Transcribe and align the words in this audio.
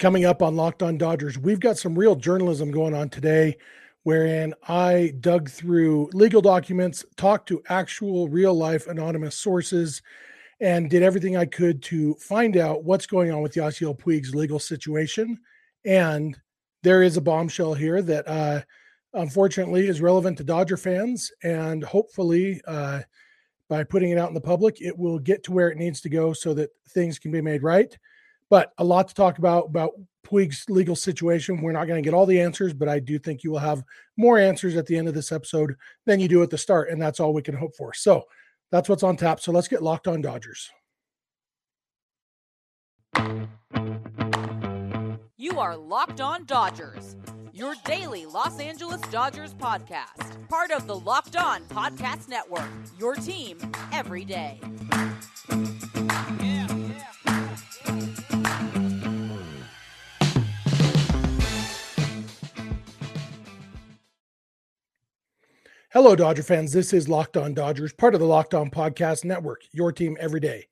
Coming 0.00 0.24
up 0.24 0.40
on 0.40 0.56
Locked 0.56 0.82
On 0.82 0.96
Dodgers, 0.96 1.36
we've 1.36 1.60
got 1.60 1.76
some 1.76 1.94
real 1.94 2.16
journalism 2.16 2.70
going 2.70 2.94
on 2.94 3.10
today, 3.10 3.58
wherein 4.04 4.54
I 4.66 5.12
dug 5.20 5.50
through 5.50 6.08
legal 6.14 6.40
documents, 6.40 7.04
talked 7.18 7.46
to 7.48 7.62
actual 7.68 8.26
real 8.26 8.54
life 8.54 8.86
anonymous 8.86 9.36
sources, 9.36 10.00
and 10.58 10.88
did 10.88 11.02
everything 11.02 11.36
I 11.36 11.44
could 11.44 11.82
to 11.82 12.14
find 12.14 12.56
out 12.56 12.82
what's 12.82 13.04
going 13.04 13.30
on 13.30 13.42
with 13.42 13.52
Yasiel 13.52 13.98
Puig's 13.98 14.34
legal 14.34 14.58
situation. 14.58 15.38
And 15.84 16.34
there 16.82 17.02
is 17.02 17.18
a 17.18 17.20
bombshell 17.20 17.74
here 17.74 18.00
that 18.00 18.26
uh, 18.26 18.62
unfortunately 19.12 19.86
is 19.86 20.00
relevant 20.00 20.38
to 20.38 20.44
Dodger 20.44 20.78
fans. 20.78 21.30
And 21.42 21.84
hopefully, 21.84 22.58
uh, 22.66 23.02
by 23.68 23.84
putting 23.84 24.12
it 24.12 24.18
out 24.18 24.28
in 24.28 24.34
the 24.34 24.40
public, 24.40 24.80
it 24.80 24.96
will 24.96 25.18
get 25.18 25.44
to 25.44 25.52
where 25.52 25.68
it 25.68 25.76
needs 25.76 26.00
to 26.00 26.08
go 26.08 26.32
so 26.32 26.54
that 26.54 26.70
things 26.88 27.18
can 27.18 27.30
be 27.30 27.42
made 27.42 27.62
right. 27.62 27.94
But 28.50 28.72
a 28.78 28.84
lot 28.84 29.08
to 29.08 29.14
talk 29.14 29.38
about 29.38 29.66
about 29.66 29.92
Puig's 30.24 30.64
legal 30.68 30.96
situation. 30.96 31.62
We're 31.62 31.72
not 31.72 31.86
going 31.86 32.02
to 32.02 32.06
get 32.06 32.14
all 32.14 32.26
the 32.26 32.40
answers, 32.40 32.74
but 32.74 32.88
I 32.88 32.98
do 32.98 33.18
think 33.18 33.42
you 33.42 33.52
will 33.52 33.58
have 33.58 33.82
more 34.16 34.38
answers 34.38 34.76
at 34.76 34.86
the 34.86 34.96
end 34.96 35.08
of 35.08 35.14
this 35.14 35.32
episode 35.32 35.76
than 36.04 36.20
you 36.20 36.28
do 36.28 36.42
at 36.42 36.50
the 36.50 36.58
start, 36.58 36.90
and 36.90 37.00
that's 37.00 37.20
all 37.20 37.32
we 37.32 37.42
can 37.42 37.56
hope 37.56 37.74
for. 37.76 37.94
So 37.94 38.24
that's 38.70 38.88
what's 38.88 39.02
on 39.02 39.16
tap. 39.16 39.40
So 39.40 39.52
let's 39.52 39.68
get 39.68 39.82
locked 39.82 40.08
on 40.08 40.20
Dodgers. 40.20 40.70
You 45.36 45.58
are 45.58 45.76
Locked 45.76 46.20
On 46.20 46.44
Dodgers, 46.44 47.16
your 47.52 47.74
daily 47.84 48.26
Los 48.26 48.60
Angeles 48.60 49.00
Dodgers 49.10 49.54
podcast, 49.54 50.48
part 50.48 50.70
of 50.70 50.86
the 50.86 50.96
Locked 50.96 51.36
On 51.36 51.62
Podcast 51.64 52.28
Network, 52.28 52.68
your 52.98 53.14
team 53.14 53.58
every 53.92 54.24
day. 54.24 54.60
Hello, 66.02 66.16
Dodger 66.16 66.42
fans. 66.42 66.72
This 66.72 66.94
is 66.94 67.10
Locked 67.10 67.36
On 67.36 67.52
Dodgers, 67.52 67.92
part 67.92 68.14
of 68.14 68.20
the 68.20 68.26
Locked 68.26 68.54
On 68.54 68.70
Podcast 68.70 69.22
Network, 69.22 69.64
your 69.72 69.92
team 69.92 70.16
every 70.18 70.40
day. 70.40 70.66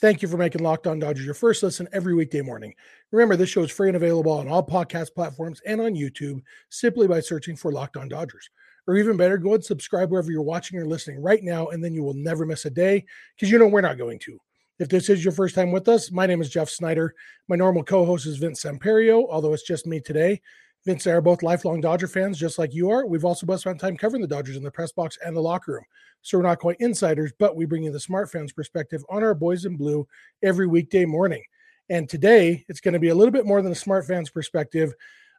Thank 0.00 0.22
you 0.22 0.26
for 0.26 0.36
making 0.36 0.64
Locked 0.64 0.88
On 0.88 0.98
Dodgers 0.98 1.24
your 1.24 1.34
first 1.34 1.62
listen 1.62 1.86
every 1.92 2.14
weekday 2.14 2.40
morning. 2.40 2.74
Remember, 3.12 3.36
this 3.36 3.48
show 3.48 3.62
is 3.62 3.70
free 3.70 3.90
and 3.90 3.96
available 3.96 4.32
on 4.32 4.48
all 4.48 4.66
podcast 4.66 5.14
platforms 5.14 5.62
and 5.64 5.80
on 5.80 5.94
YouTube 5.94 6.42
simply 6.68 7.06
by 7.06 7.20
searching 7.20 7.54
for 7.54 7.70
Locked 7.70 7.96
On 7.96 8.08
Dodgers. 8.08 8.50
Or 8.88 8.96
even 8.96 9.16
better, 9.16 9.38
go 9.38 9.54
and 9.54 9.64
subscribe 9.64 10.10
wherever 10.10 10.32
you're 10.32 10.42
watching 10.42 10.80
or 10.80 10.84
listening 10.84 11.22
right 11.22 11.44
now, 11.44 11.68
and 11.68 11.82
then 11.82 11.94
you 11.94 12.02
will 12.02 12.14
never 12.14 12.44
miss 12.44 12.64
a 12.64 12.70
day 12.70 13.04
because 13.36 13.52
you 13.52 13.60
know 13.60 13.68
we're 13.68 13.82
not 13.82 13.98
going 13.98 14.18
to. 14.18 14.36
If 14.80 14.88
this 14.88 15.08
is 15.08 15.22
your 15.22 15.32
first 15.32 15.54
time 15.54 15.70
with 15.70 15.86
us, 15.86 16.10
my 16.10 16.26
name 16.26 16.42
is 16.42 16.50
Jeff 16.50 16.68
Snyder. 16.68 17.14
My 17.46 17.54
normal 17.54 17.84
co 17.84 18.04
host 18.04 18.26
is 18.26 18.38
Vince 18.38 18.64
Samperio, 18.64 19.28
although 19.30 19.52
it's 19.52 19.62
just 19.62 19.86
me 19.86 20.00
today. 20.00 20.42
Vince 20.84 21.06
and 21.06 21.14
I 21.14 21.16
are 21.16 21.20
both 21.20 21.42
lifelong 21.42 21.80
Dodger 21.80 22.08
fans, 22.08 22.38
just 22.38 22.58
like 22.58 22.74
you 22.74 22.90
are. 22.90 23.06
We've 23.06 23.24
also 23.24 23.46
both 23.46 23.60
spent 23.60 23.80
time 23.80 23.96
covering 23.96 24.20
the 24.20 24.28
Dodgers 24.28 24.56
in 24.56 24.64
the 24.64 24.70
press 24.70 24.90
box 24.90 25.16
and 25.24 25.36
the 25.36 25.40
locker 25.40 25.74
room. 25.74 25.84
So 26.22 26.38
we're 26.38 26.44
not 26.44 26.58
quite 26.58 26.76
insiders, 26.80 27.32
but 27.38 27.56
we 27.56 27.66
bring 27.66 27.84
you 27.84 27.92
the 27.92 28.00
smart 28.00 28.30
fans 28.30 28.52
perspective 28.52 29.04
on 29.08 29.22
our 29.22 29.34
boys 29.34 29.64
in 29.64 29.76
blue 29.76 30.06
every 30.42 30.66
weekday 30.66 31.04
morning. 31.04 31.42
And 31.88 32.08
today 32.08 32.64
it's 32.68 32.80
going 32.80 32.94
to 32.94 33.00
be 33.00 33.08
a 33.08 33.14
little 33.14 33.32
bit 33.32 33.46
more 33.46 33.62
than 33.62 33.72
a 33.72 33.76
smart 33.76 34.06
fans 34.06 34.30
perspective. 34.30 34.92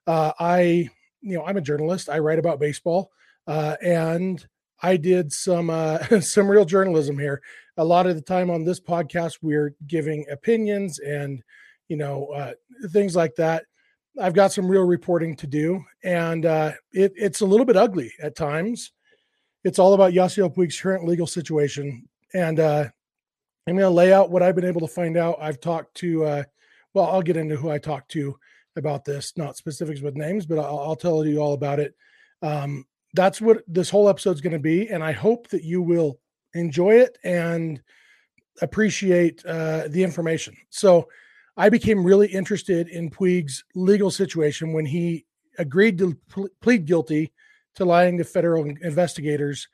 Uh, 0.08 0.31
I, 0.39 0.89
you 1.22 1.38
know, 1.38 1.45
I'm 1.45 1.57
a 1.57 1.61
journalist. 1.61 2.09
I 2.09 2.19
write 2.19 2.39
about 2.39 2.59
baseball, 2.59 3.11
uh, 3.47 3.75
and 3.81 4.45
I 4.81 4.97
did 4.97 5.31
some 5.31 5.69
uh, 5.69 5.97
some 6.22 6.50
real 6.50 6.66
journalism 6.66 7.17
here. 7.17 7.41
A 7.78 7.83
lot 7.83 8.07
of 8.07 8.16
the 8.16 8.22
time 8.22 8.50
on 8.50 8.63
this 8.63 8.80
podcast, 8.80 9.39
we're 9.41 9.75
giving 9.88 10.25
opinions 10.30 11.00
and 11.00 11.41
you 11.88 11.97
know 11.97 12.28
uh, 12.28 12.53
things 12.89 13.16
like 13.16 13.35
that 13.35 13.66
I've 14.19 14.33
got 14.33 14.52
some 14.52 14.67
real 14.67 14.83
reporting 14.83 15.36
to 15.38 15.47
do, 15.47 15.83
and 16.03 16.45
uh, 16.45 16.73
it, 16.92 17.14
it's 17.16 17.42
a 17.42 17.45
little 17.45 17.66
bit 17.66 17.78
ugly 17.78 18.11
at 18.22 18.36
times. 18.36 18.92
It's 19.63 19.79
all 19.79 19.94
about 19.94 20.13
Yasiel 20.13 20.53
Puig's 20.53 20.79
current 20.79 21.06
legal 21.06 21.25
situation, 21.25 22.07
and 22.34 22.59
uh, 22.59 22.85
I'm 23.68 23.75
going 23.75 23.90
to 23.90 23.90
lay 23.90 24.13
out 24.13 24.29
what 24.29 24.44
I've 24.44 24.56
been 24.56 24.66
able 24.66 24.81
to 24.81 24.88
find 24.88 25.18
out. 25.18 25.38
I've 25.41 25.59
talked 25.59 25.96
to, 25.96 26.25
uh, 26.25 26.44
well, 26.94 27.06
I'll 27.06 27.22
get 27.22 27.38
into 27.38 27.56
who 27.56 27.72
I 27.72 27.78
talked 27.78 28.12
to 28.12 28.38
about 28.75 29.06
this, 29.06 29.34
not 29.38 29.57
specifics 29.57 30.01
with 30.01 30.16
names, 30.16 30.45
but 30.45 30.59
I'll, 30.59 30.80
I'll 30.80 30.95
tell 30.95 31.25
you 31.25 31.40
all 31.40 31.53
about 31.53 31.80
it. 31.80 31.95
Um, 32.41 32.85
that's 33.13 33.40
what 33.40 33.63
this 33.68 33.90
whole 33.90 34.09
episode 34.09 34.35
is 34.35 34.41
going 34.41 34.53
to 34.53 34.59
be, 34.59 34.90
and 34.90 35.03
I 35.03 35.12
hope 35.12 35.47
that 35.50 35.63
you 35.63 35.81
will 35.81 36.19
enjoy 36.53 36.95
it 36.95 37.18
and 37.24 37.81
appreciate 38.62 39.44
uh, 39.45 39.88
the 39.88 40.03
information. 40.03 40.56
So 40.69 41.07
I 41.56 41.69
became 41.69 42.03
really 42.03 42.28
interested 42.28 42.88
in 42.88 43.12
Puig's 43.12 43.64
legal 43.75 44.09
situation 44.09 44.74
when 44.74 44.86
he 44.86 45.25
agreed 45.59 45.97
to 46.00 46.18
plead 46.62 46.86
guilty 46.86 47.31
to 47.75 47.86
lying 47.86 48.18
to 48.18 48.24
federal 48.24 48.64
investigators 48.66 49.68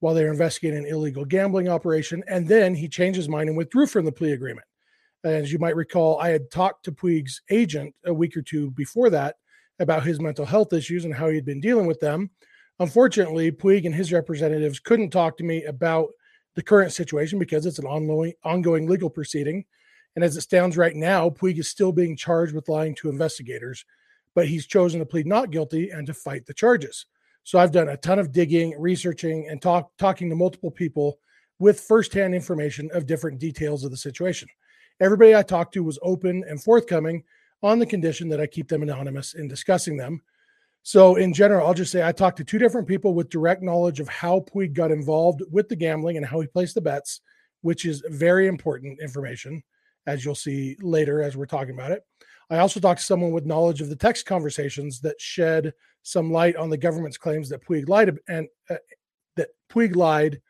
while 0.00 0.14
they 0.14 0.24
were 0.24 0.30
investigating 0.30 0.80
an 0.80 0.86
illegal 0.86 1.24
gambling 1.24 1.68
operation. 1.68 2.22
And 2.28 2.46
then 2.46 2.74
he 2.74 2.88
changed 2.88 3.16
his 3.16 3.28
mind 3.28 3.48
and 3.48 3.58
withdrew 3.58 3.86
from 3.86 4.04
the 4.04 4.12
plea 4.12 4.32
agreement. 4.32 4.66
As 5.24 5.52
you 5.52 5.58
might 5.58 5.74
recall, 5.74 6.20
I 6.20 6.28
had 6.28 6.50
talked 6.50 6.84
to 6.84 6.92
Puig's 6.92 7.42
agent 7.50 7.94
a 8.04 8.14
week 8.14 8.36
or 8.36 8.42
two 8.42 8.70
before 8.72 9.10
that 9.10 9.36
about 9.80 10.04
his 10.04 10.20
mental 10.20 10.44
health 10.44 10.72
issues 10.72 11.04
and 11.04 11.14
how 11.14 11.28
he 11.28 11.34
had 11.34 11.44
been 11.44 11.60
dealing 11.60 11.86
with 11.86 11.98
them. 11.98 12.30
Unfortunately, 12.78 13.50
Puig 13.50 13.86
and 13.86 13.94
his 13.94 14.12
representatives 14.12 14.78
couldn't 14.78 15.10
talk 15.10 15.36
to 15.38 15.44
me 15.44 15.64
about 15.64 16.08
the 16.54 16.62
current 16.62 16.92
situation 16.92 17.38
because 17.38 17.66
it's 17.66 17.78
an 17.78 17.86
ongoing, 17.86 18.32
ongoing 18.44 18.86
legal 18.86 19.10
proceeding. 19.10 19.64
And 20.16 20.24
as 20.24 20.36
it 20.36 20.40
stands 20.40 20.78
right 20.78 20.96
now, 20.96 21.28
Puig 21.28 21.58
is 21.58 21.68
still 21.68 21.92
being 21.92 22.16
charged 22.16 22.54
with 22.54 22.70
lying 22.70 22.94
to 22.96 23.10
investigators, 23.10 23.84
but 24.34 24.48
he's 24.48 24.66
chosen 24.66 24.98
to 24.98 25.06
plead 25.06 25.26
not 25.26 25.50
guilty 25.50 25.90
and 25.90 26.06
to 26.06 26.14
fight 26.14 26.46
the 26.46 26.54
charges. 26.54 27.04
So 27.44 27.58
I've 27.58 27.70
done 27.70 27.90
a 27.90 27.98
ton 27.98 28.18
of 28.18 28.32
digging, 28.32 28.74
researching, 28.80 29.46
and 29.48 29.60
talk, 29.60 29.96
talking 29.98 30.30
to 30.30 30.34
multiple 30.34 30.70
people 30.70 31.18
with 31.58 31.80
firsthand 31.80 32.34
information 32.34 32.90
of 32.92 33.06
different 33.06 33.38
details 33.38 33.84
of 33.84 33.90
the 33.90 33.96
situation. 33.96 34.48
Everybody 35.00 35.34
I 35.34 35.42
talked 35.42 35.74
to 35.74 35.84
was 35.84 35.98
open 36.02 36.44
and 36.48 36.62
forthcoming 36.62 37.22
on 37.62 37.78
the 37.78 37.86
condition 37.86 38.28
that 38.30 38.40
I 38.40 38.46
keep 38.46 38.68
them 38.68 38.82
anonymous 38.82 39.34
in 39.34 39.48
discussing 39.48 39.98
them. 39.98 40.22
So, 40.82 41.16
in 41.16 41.34
general, 41.34 41.66
I'll 41.66 41.74
just 41.74 41.92
say 41.92 42.06
I 42.06 42.12
talked 42.12 42.38
to 42.38 42.44
two 42.44 42.58
different 42.58 42.86
people 42.86 43.12
with 43.12 43.28
direct 43.28 43.62
knowledge 43.62 44.00
of 44.00 44.08
how 44.08 44.40
Puig 44.40 44.72
got 44.72 44.90
involved 44.90 45.42
with 45.50 45.68
the 45.68 45.76
gambling 45.76 46.16
and 46.16 46.24
how 46.24 46.40
he 46.40 46.46
placed 46.46 46.74
the 46.74 46.80
bets, 46.80 47.20
which 47.62 47.84
is 47.84 48.02
very 48.08 48.46
important 48.46 49.00
information 49.00 49.62
as 50.06 50.24
you'll 50.24 50.34
see 50.34 50.76
later 50.80 51.22
as 51.22 51.36
we're 51.36 51.46
talking 51.46 51.74
about 51.74 51.92
it. 51.92 52.04
I 52.48 52.58
also 52.58 52.78
talked 52.78 53.00
to 53.00 53.06
someone 53.06 53.32
with 53.32 53.46
knowledge 53.46 53.80
of 53.80 53.88
the 53.88 53.96
text 53.96 54.26
conversations 54.26 55.00
that 55.00 55.20
shed 55.20 55.72
some 56.02 56.30
light 56.30 56.56
on 56.56 56.70
the 56.70 56.76
government's 56.76 57.18
claims 57.18 57.48
that 57.48 57.64
Puig 57.66 57.88
lied 57.88 58.16
and 58.28 58.46
uh, 58.70 58.76
that 59.34 59.48
Puig 59.68 59.96
lied 59.96 60.40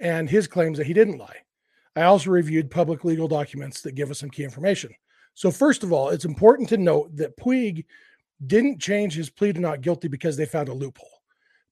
and 0.00 0.28
his 0.28 0.46
claims 0.46 0.78
that 0.78 0.86
he 0.86 0.94
didn't 0.94 1.18
lie. 1.18 1.36
I 1.96 2.02
also 2.02 2.30
reviewed 2.30 2.70
public 2.70 3.04
legal 3.04 3.28
documents 3.28 3.82
that 3.82 3.94
give 3.94 4.10
us 4.10 4.18
some 4.18 4.30
key 4.30 4.44
information. 4.44 4.92
So, 5.34 5.50
first 5.50 5.82
of 5.82 5.92
all, 5.92 6.08
it's 6.08 6.24
important 6.24 6.68
to 6.70 6.76
note 6.76 7.14
that 7.16 7.36
Puig 7.36 7.84
didn't 8.46 8.80
change 8.80 9.14
his 9.14 9.30
plea 9.30 9.52
to 9.52 9.60
not 9.60 9.80
guilty 9.80 10.08
because 10.08 10.36
they 10.36 10.46
found 10.46 10.68
a 10.68 10.74
loophole. 10.74 11.08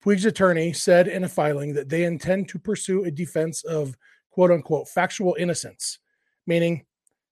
Puig's 0.04 0.24
attorney 0.24 0.72
said 0.72 1.08
in 1.08 1.24
a 1.24 1.28
filing 1.28 1.72
that 1.74 1.88
they 1.88 2.04
intend 2.04 2.48
to 2.48 2.58
pursue 2.58 3.04
a 3.04 3.10
defense 3.10 3.64
of 3.64 3.96
quote 4.30 4.50
unquote 4.50 4.88
factual 4.88 5.36
innocence 5.38 5.98
meaning 6.46 6.84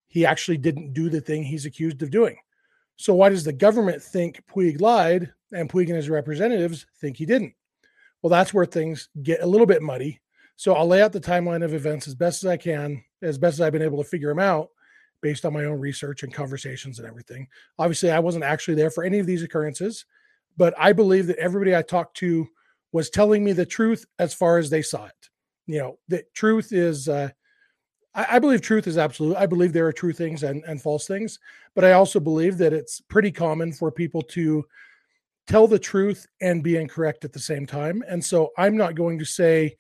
he 0.09 0.27
actually 0.27 0.59
didn't 0.59 0.93
do 0.93 1.09
the 1.09 1.21
thing 1.21 1.43
he's 1.43 1.67
accused 1.67 2.03
of 2.03 2.11
doing. 2.11 2.37
So 2.97 3.15
why 3.15 3.31
does 3.31 3.45
the 3.45 3.53
government 3.53 4.03
think 4.03 4.43
Puig 4.47 4.81
lied 4.81 5.33
and 5.53 5.71
Puig 5.71 5.87
and 5.87 5.97
his 5.97 6.11
representatives 6.11 6.87
think 7.01 7.17
he 7.17 7.27
didn't? 7.27 7.55
Well, 8.21 8.31
that's 8.31 8.53
where 8.53 8.67
things 8.67 9.09
get 9.23 9.43
a 9.43 9.47
little 9.47 9.67
bit 9.67 9.83
muddy. 9.83 10.21
So 10.57 10.75
I'll 10.75 10.87
lay 10.87 11.01
out 11.01 11.13
the 11.13 11.21
timeline 11.21 11.65
of 11.65 11.73
events 11.73 12.07
as 12.07 12.15
best 12.15 12.45
as 12.45 12.51
I 12.51 12.59
can, 12.59 13.03
as 13.23 13.39
best 13.39 13.55
as 13.55 13.61
I've 13.63 13.73
been 13.73 13.81
able 13.81 14.03
to 14.03 14.09
figure 14.09 14.29
them 14.29 14.39
out 14.39 14.69
based 15.23 15.45
on 15.45 15.53
my 15.53 15.65
own 15.65 15.81
research 15.81 16.23
and 16.23 16.35
conversations 16.35 16.99
and 16.99 17.09
everything. 17.09 17.49
Obviously, 17.79 18.11
I 18.11 18.19
wasn't 18.19 18.45
actually 18.45 18.75
there 18.75 18.91
for 18.91 19.05
any 19.05 19.19
of 19.19 19.27
these 19.27 19.43
occurrences, 19.43 20.05
but 20.57 20.75
I 20.79 20.93
believe 20.93 21.27
that 21.29 21.39
everybody 21.39 21.75
I 21.75 21.83
talked 21.83 22.17
to 22.19 22.49
was 22.93 23.09
telling 23.09 23.45
me 23.45 23.53
the 23.53 23.67
truth 23.67 24.05
as 24.19 24.35
far 24.35 24.59
as 24.59 24.69
they 24.69 24.83
saw 24.83 25.07
it. 25.07 25.29
You 25.67 25.79
know, 25.79 25.99
the 26.09 26.25
truth 26.35 26.73
is 26.73 27.09
uh, 27.09 27.31
I, 28.15 28.37
I 28.37 28.39
believe 28.39 28.61
truth 28.61 28.87
is 28.87 28.99
absolute. 28.99 29.37
I 29.37 29.47
believe 29.47 29.73
there 29.73 29.87
are 29.87 29.93
true 29.93 30.13
things 30.13 30.43
and, 30.43 30.63
and 30.65 30.81
false 30.81 31.07
things, 31.07 31.39
but 31.75 31.85
I 31.85 31.93
also 31.93 32.21
believe 32.21 32.59
that 32.59 32.73
it's 32.73 33.01
pretty 33.01 33.31
common 33.31 33.73
for 33.73 33.91
people 33.91 34.23
to 34.23 34.65
tell 35.47 35.67
the 35.67 35.79
truth 35.79 36.27
and 36.41 36.63
be 36.63 36.77
incorrect 36.77 37.25
at 37.25 37.33
the 37.33 37.39
same 37.39 37.67
time. 37.67 38.03
And 38.09 38.25
so 38.25 38.51
I'm 38.57 38.77
not 38.77 38.95
going 38.95 39.19
to 39.19 39.25
say 39.25 39.77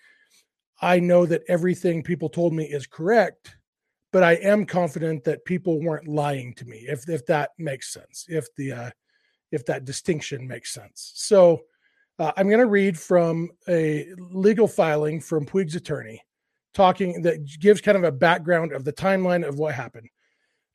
I 0.83 0.99
know 0.99 1.27
that 1.27 1.43
everything 1.49 2.03
people 2.03 2.29
told 2.29 2.53
me 2.55 2.65
is 2.65 2.87
correct, 2.87 3.57
but 4.13 4.23
I 4.23 4.33
am 4.35 4.65
confident 4.65 5.25
that 5.25 5.45
people 5.45 5.81
weren't 5.81 6.09
lying 6.09 6.55
to 6.55 6.65
me. 6.65 6.87
If 6.89 7.09
if 7.09 7.27
that 7.27 7.51
makes 7.59 7.93
sense, 7.93 8.25
if 8.29 8.47
the 8.57 8.73
uh, 8.73 8.91
if 9.53 9.67
that 9.67 9.85
distinction 9.85 10.49
makes 10.49 10.73
sense. 10.73 11.13
So 11.15 11.61
uh, 12.19 12.33
I'm 12.37 12.49
going 12.49 12.61
to 12.61 12.67
read 12.67 12.99
from 12.99 13.51
a 13.69 14.09
legal 14.19 14.69
filing 14.69 15.21
from 15.21 15.45
Puig's 15.45 15.75
attorney 15.75 16.23
talking 16.75 17.23
that 17.23 17.45
gives 17.59 17.81
kind 17.81 17.97
of 17.97 18.05
a 18.05 18.13
background 18.13 18.73
of 18.73 18.85
the 18.85 18.93
timeline 18.93 19.47
of 19.47 19.59
what 19.59 19.75
happened. 19.75 20.09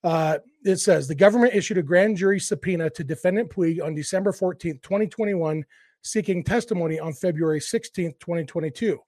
Uh, 0.03 0.37
it 0.63 0.77
says 0.77 1.07
the 1.07 1.15
government 1.15 1.55
issued 1.55 1.77
a 1.77 1.83
grand 1.83 2.17
jury 2.17 2.39
subpoena 2.39 2.89
to 2.91 3.03
defendant 3.03 3.49
Puig 3.49 3.83
on 3.83 3.95
December 3.95 4.31
14th, 4.31 4.81
2021, 4.83 5.65
seeking 6.03 6.43
testimony 6.43 6.99
on 6.99 7.13
February 7.13 7.59
16th, 7.59 8.19
2022. 8.19 8.99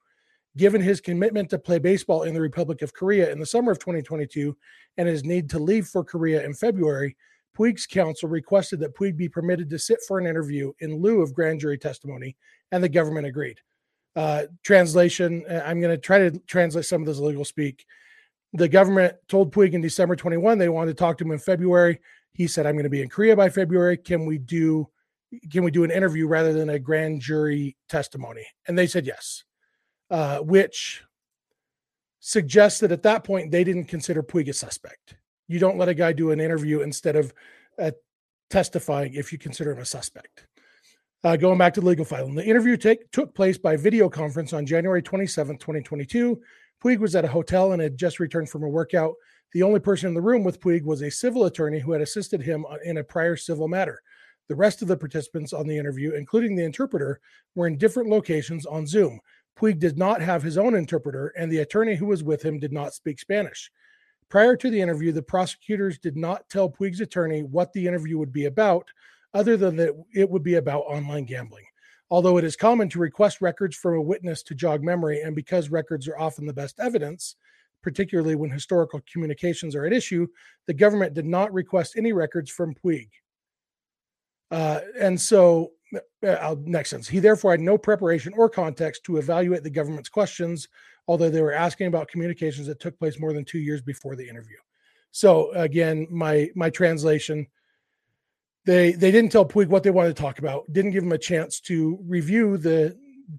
Given 0.56 0.82
his 0.82 1.00
commitment 1.00 1.52
to 1.52 1.60
play 1.60 1.78
baseball 1.78 2.24
in 2.24 2.34
the 2.34 2.42
Republic 2.42 2.82
of 2.82 2.94
Korea 2.94 3.32
in 3.32 3.40
the 3.40 3.46
summer 3.46 3.72
of 3.72 3.78
2022 3.78 4.58
and 4.98 5.08
his 5.08 5.24
need 5.24 5.52
to 5.52 5.60
leave 5.60 5.86
for 5.86 6.04
Korea 6.04 6.44
in 6.44 6.56
February, 6.56 7.16
Puig's 7.56 7.86
counsel 7.86 8.30
requested 8.30 8.80
that 8.80 8.96
Puig 8.96 9.16
be 9.16 9.30
permitted 9.30 9.70
to 9.70 9.78
sit 9.78 10.00
for 10.08 10.18
an 10.18 10.26
interview 10.26 10.72
in 10.80 11.00
lieu 11.00 11.22
of 11.22 11.34
grand 11.34 11.60
jury 11.60 11.78
testimony, 11.78 12.36
and 12.72 12.84
the 12.84 12.90
government 12.90 13.28
agreed. 13.28 13.60
Uh, 14.18 14.48
translation 14.64 15.46
uh, 15.48 15.62
I'm 15.64 15.80
going 15.80 15.96
to 15.96 16.02
try 16.02 16.18
to 16.18 16.32
translate 16.48 16.86
some 16.86 17.04
of 17.04 17.08
this 17.08 17.20
legal 17.20 17.46
speak. 17.46 17.86
The 18.54 18.68
government 18.68 19.14
told 19.28 19.54
Puig 19.54 19.74
in 19.74 19.82
December 19.82 20.16
21 20.16 20.58
they 20.58 20.70
wanted 20.70 20.98
to 20.98 21.00
talk 21.00 21.20
to 21.20 21.24
him 21.24 21.32
in 21.32 21.38
February. 21.38 22.00
He 22.34 22.48
said, 22.48 22.66
I'm 22.66 22.74
going 22.74 22.84
to 22.84 22.90
be 22.90 23.04
in 23.04 23.10
Korea 23.10 23.36
by 23.36 23.50
February. 23.50 23.96
Can 23.96 24.26
we 24.26 24.40
do 24.40 24.90
can 25.52 25.64
we 25.64 25.70
do 25.70 25.84
an 25.84 25.92
interview 25.92 26.26
rather 26.26 26.52
than 26.52 26.70
a 26.70 26.80
grand 26.80 27.22
jury 27.22 27.78
testimony? 27.90 28.48
And 28.68 28.76
they 28.76 28.88
said 28.88 29.06
yes, 29.06 29.44
uh, 30.10 30.40
which 30.40 31.04
suggests 32.20 32.80
that 32.80 32.92
at 32.92 33.04
that 33.04 33.24
point 33.24 33.52
they 33.52 33.64
didn't 33.64 33.86
consider 33.86 34.24
Puig 34.24 34.50
a 34.50 34.54
suspect. 34.54 35.18
You 35.48 35.60
don't 35.60 35.78
let 35.78 35.90
a 35.90 35.94
guy 35.94 36.14
do 36.14 36.32
an 36.32 36.40
interview 36.40 36.80
instead 36.80 37.18
of 37.18 37.34
uh, 37.78 37.92
testifying 38.50 39.14
if 39.14 39.32
you 39.32 39.38
consider 39.38 39.74
him 39.74 39.80
a 39.80 39.86
suspect. 39.86 40.47
Uh, 41.28 41.36
going 41.36 41.58
back 41.58 41.74
to 41.74 41.82
the 41.82 41.86
legal 41.86 42.06
filing, 42.06 42.36
the 42.36 42.46
interview 42.46 42.78
take, 42.78 43.12
took 43.12 43.36
place 43.36 43.58
by 43.58 43.76
video 43.76 44.08
conference 44.08 44.54
on 44.54 44.66
January 44.66 45.02
27, 45.02 45.58
2022. 45.58 46.40
Puig 46.82 47.00
was 47.00 47.18
at 47.18 47.26
a 47.26 47.28
hotel 47.28 47.74
and 47.74 47.82
had 47.82 47.98
just 47.98 48.22
returned 48.22 48.50
from 48.50 48.64
a 48.64 48.70
workout. 48.70 49.14
The 49.52 49.62
only 49.62 49.82
person 49.82 50.08
in 50.08 50.14
the 50.14 50.22
room 50.22 50.46
with 50.46 50.62
Puig 50.62 50.86
was 50.86 51.02
a 51.02 51.12
civil 51.12 51.44
attorney 51.44 51.82
who 51.82 51.92
had 51.92 52.00
assisted 52.02 52.42
him 52.42 52.66
in 52.86 53.00
a 53.00 53.04
prior 53.04 53.36
civil 53.36 53.68
matter. 53.68 54.02
The 54.48 54.56
rest 54.56 54.82
of 54.82 54.88
the 54.88 54.96
participants 54.96 55.52
on 55.52 55.68
the 55.68 55.78
interview, 55.78 56.14
including 56.14 56.56
the 56.56 56.64
interpreter, 56.64 57.20
were 57.56 57.68
in 57.68 57.78
different 57.78 58.08
locations 58.08 58.66
on 58.66 58.88
Zoom. 58.88 59.20
Puig 59.60 59.80
did 59.80 59.98
not 59.98 60.22
have 60.22 60.44
his 60.44 60.58
own 60.58 60.76
interpreter, 60.76 61.34
and 61.38 61.52
the 61.52 61.60
attorney 61.60 61.98
who 61.98 62.06
was 62.06 62.24
with 62.24 62.42
him 62.42 62.58
did 62.58 62.72
not 62.72 62.94
speak 62.94 63.20
Spanish. 63.20 63.70
Prior 64.30 64.56
to 64.56 64.70
the 64.70 64.80
interview, 64.80 65.12
the 65.12 65.22
prosecutors 65.22 66.00
did 66.00 66.16
not 66.16 66.48
tell 66.48 66.70
Puig's 66.70 67.02
attorney 67.02 67.44
what 67.44 67.74
the 67.74 67.86
interview 67.86 68.18
would 68.18 68.32
be 68.32 68.46
about, 68.46 68.88
other 69.38 69.56
than 69.56 69.76
that 69.76 69.94
it 70.16 70.28
would 70.28 70.44
be 70.44 70.56
about 70.56 70.82
online 70.82 71.26
gambling. 71.26 71.66
Although 72.10 72.38
it 72.38 72.44
is 72.44 72.56
common 72.56 72.90
to 72.90 73.00
request 73.00 73.40
records 73.40 73.76
from 73.76 73.96
a 73.96 74.02
witness 74.02 74.42
to 74.44 74.56
jog 74.56 74.82
memory, 74.82 75.22
and 75.22 75.36
because 75.36 75.70
records 75.70 76.08
are 76.08 76.18
often 76.18 76.48
the 76.48 76.54
best 76.54 76.80
evidence, 76.80 77.36
particularly 77.84 78.36
when 78.36 78.50
historical 78.50 79.00
communications 79.12 79.76
are 79.76 79.86
at 79.86 79.94
issue, 79.94 80.26
the 80.66 80.74
government 80.74 81.14
did 81.14 81.26
not 81.26 81.54
request 81.54 81.94
any 81.96 82.14
records 82.14 82.50
from 82.50 82.74
Puig. 82.74 83.10
Uh, 84.50 84.80
and 85.00 85.20
so, 85.20 85.72
uh, 86.26 86.56
next 86.64 86.90
sentence, 86.90 87.08
he 87.08 87.20
therefore 87.20 87.52
had 87.52 87.60
no 87.60 87.78
preparation 87.78 88.34
or 88.38 88.50
context 88.50 89.04
to 89.04 89.18
evaluate 89.18 89.64
the 89.64 89.70
government's 89.70 90.10
questions, 90.10 90.68
although 91.08 91.30
they 91.30 91.42
were 91.42 91.54
asking 91.54 91.88
about 91.88 92.08
communications 92.08 92.66
that 92.68 92.80
took 92.80 92.98
place 92.98 93.20
more 93.20 93.34
than 93.34 93.46
two 93.46 93.60
years 93.60 93.82
before 93.82 94.16
the 94.16 94.28
interview. 94.28 94.58
So 95.12 95.52
again, 95.54 96.08
my 96.10 96.50
my 96.56 96.70
translation 96.70 97.48
they 98.68 98.92
they 98.92 99.12
didn't 99.12 99.32
tell 99.32 99.46
Puig 99.46 99.68
what 99.68 99.82
they 99.82 99.90
wanted 99.90 100.16
to 100.16 100.22
talk 100.22 100.40
about. 100.40 100.72
Didn't 100.74 100.92
give 100.92 101.04
him 101.04 101.14
a 101.14 101.18
chance 101.18 101.62
to 101.62 101.98
review 102.06 102.58
the 102.58 102.96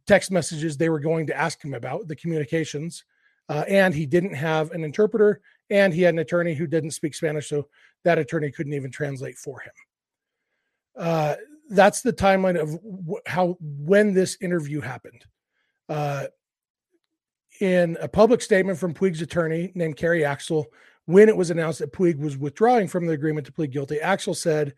text 0.06 0.30
messages 0.30 0.76
they 0.76 0.88
were 0.88 0.98
going 0.98 1.26
to 1.26 1.36
ask 1.36 1.62
him 1.62 1.75
about 1.75 2.08
the 2.08 2.16
communications, 2.16 3.04
uh, 3.50 3.64
and 3.69 3.94
he 3.94 4.06
didn't 4.06 4.34
have 4.34 4.70
an 4.70 4.82
interpreter, 4.82 5.42
and 5.69 5.92
he 5.92 6.00
had 6.00 6.14
an 6.14 6.20
attorney 6.20 6.54
who 6.54 6.66
didn't 6.66 6.92
speak 6.92 7.14
Spanish, 7.14 7.50
so 7.50 7.69
that 8.04 8.19
attorney 8.19 8.50
couldn't 8.50 8.72
even 8.72 8.90
translate 8.90 9.36
for 9.36 9.60
him. 9.60 9.72
Uh, 10.96 11.34
that's 11.70 12.00
the 12.00 12.12
timeline 12.12 12.58
of 12.58 12.80
how 13.26 13.58
when 13.60 14.14
this 14.14 14.38
interview 14.40 14.80
happened. 14.80 15.26
Uh, 15.90 16.25
in 17.60 17.98
a 18.00 18.08
public 18.08 18.40
statement 18.40 18.78
from 18.78 18.94
Puig's 18.94 19.20
attorney 19.20 19.72
named 19.75 19.96
Keri 19.96 20.25
Axel, 20.25 20.69
when 21.04 21.28
it 21.28 21.36
was 21.36 21.50
announced 21.50 21.80
that 21.80 21.92
Puig 21.92 22.19
was 22.19 22.38
withdrawing 22.38 22.88
from 22.88 23.06
the 23.06 23.12
agreement 23.12 23.46
to 23.46 23.52
plead 23.52 23.72
guilty, 23.72 24.00
Axel 24.00 24.34
said 24.34 24.75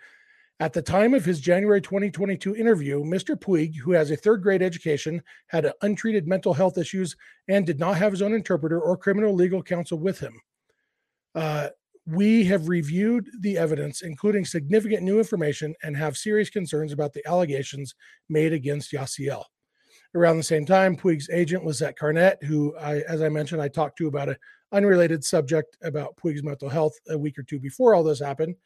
at 0.61 0.75
the 0.75 0.83
time 0.83 1.15
of 1.15 1.25
his 1.25 1.41
January 1.41 1.81
2022 1.81 2.55
interview, 2.55 3.03
Mr. 3.03 3.35
Puig, 3.35 3.77
who 3.77 3.93
has 3.93 4.11
a 4.11 4.17
third 4.17 4.43
grade 4.43 4.61
education, 4.61 5.23
had 5.47 5.73
untreated 5.81 6.29
mental 6.29 6.53
health 6.53 6.77
issues, 6.77 7.17
and 7.49 7.65
did 7.65 7.81
not 7.81 7.97
have 7.97 8.13
his 8.13 8.21
own 8.21 8.35
interpreter 8.35 8.79
or 8.79 8.97
criminal 8.97 9.35
legal 9.35 9.63
counsel 9.63 9.99
with 9.99 10.21
him. 10.21 10.39
Uh, 11.35 11.69
we 12.07 12.45
have 12.45 12.69
reviewed 12.69 13.27
the 13.41 13.57
evidence, 13.57 14.03
including 14.03 14.45
significant 14.45 15.03
new 15.03 15.19
information, 15.19 15.75
and 15.83 15.97
have 15.97 16.17
serious 16.17 16.51
concerns 16.51 16.93
about 16.93 17.15
the 17.15 17.27
allegations 17.27 17.95
made 18.29 18.53
against 18.53 18.93
Yasiel. 18.93 19.45
Around 20.15 20.37
the 20.37 20.43
same 20.43 20.67
time, 20.67 20.97
Puig's 20.97 21.31
agent, 21.31 21.65
Lisette 21.65 21.97
Carnett, 21.97 22.43
who, 22.43 22.77
I, 22.77 23.01
as 23.09 23.23
I 23.23 23.31
mentioned, 23.31 23.63
I 23.63 23.69
talked 23.69 23.97
to 23.99 24.09
about 24.09 24.29
an 24.29 24.37
unrelated 24.73 25.25
subject 25.25 25.79
about 25.83 26.17
Puig's 26.17 26.43
mental 26.43 26.69
health 26.69 26.95
a 27.09 27.17
week 27.17 27.39
or 27.39 27.45
two 27.45 27.61
before 27.61 27.95
all 27.95 28.03
this 28.03 28.21
happened, 28.21 28.57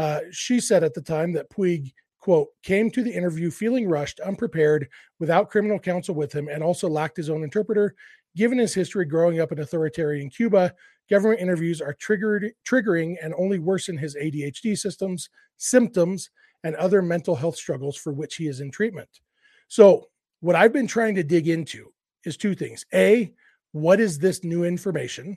uh, 0.00 0.20
she 0.30 0.60
said 0.60 0.82
at 0.82 0.94
the 0.94 1.02
time 1.02 1.30
that 1.30 1.50
Puig, 1.50 1.92
quote, 2.20 2.48
came 2.62 2.90
to 2.90 3.02
the 3.02 3.12
interview 3.12 3.50
feeling 3.50 3.86
rushed, 3.86 4.18
unprepared, 4.20 4.88
without 5.18 5.50
criminal 5.50 5.78
counsel 5.78 6.14
with 6.14 6.32
him, 6.32 6.48
and 6.48 6.62
also 6.62 6.88
lacked 6.88 7.18
his 7.18 7.28
own 7.28 7.44
interpreter. 7.44 7.94
Given 8.34 8.56
his 8.56 8.72
history 8.72 9.04
growing 9.04 9.40
up 9.40 9.52
in 9.52 9.58
authoritarian 9.58 10.30
Cuba, 10.30 10.72
government 11.10 11.42
interviews 11.42 11.82
are 11.82 11.92
triggered, 11.92 12.50
triggering 12.66 13.16
and 13.22 13.34
only 13.36 13.58
worsen 13.58 13.98
his 13.98 14.16
ADHD 14.16 14.78
systems, 14.78 15.28
symptoms, 15.58 16.30
and 16.64 16.74
other 16.76 17.02
mental 17.02 17.36
health 17.36 17.56
struggles 17.56 17.98
for 17.98 18.14
which 18.14 18.36
he 18.36 18.46
is 18.46 18.60
in 18.60 18.70
treatment. 18.70 19.20
So, 19.68 20.06
what 20.40 20.56
I've 20.56 20.72
been 20.72 20.86
trying 20.86 21.14
to 21.16 21.22
dig 21.22 21.46
into 21.46 21.92
is 22.24 22.38
two 22.38 22.54
things. 22.54 22.86
A, 22.94 23.34
what 23.72 24.00
is 24.00 24.18
this 24.18 24.44
new 24.44 24.64
information? 24.64 25.36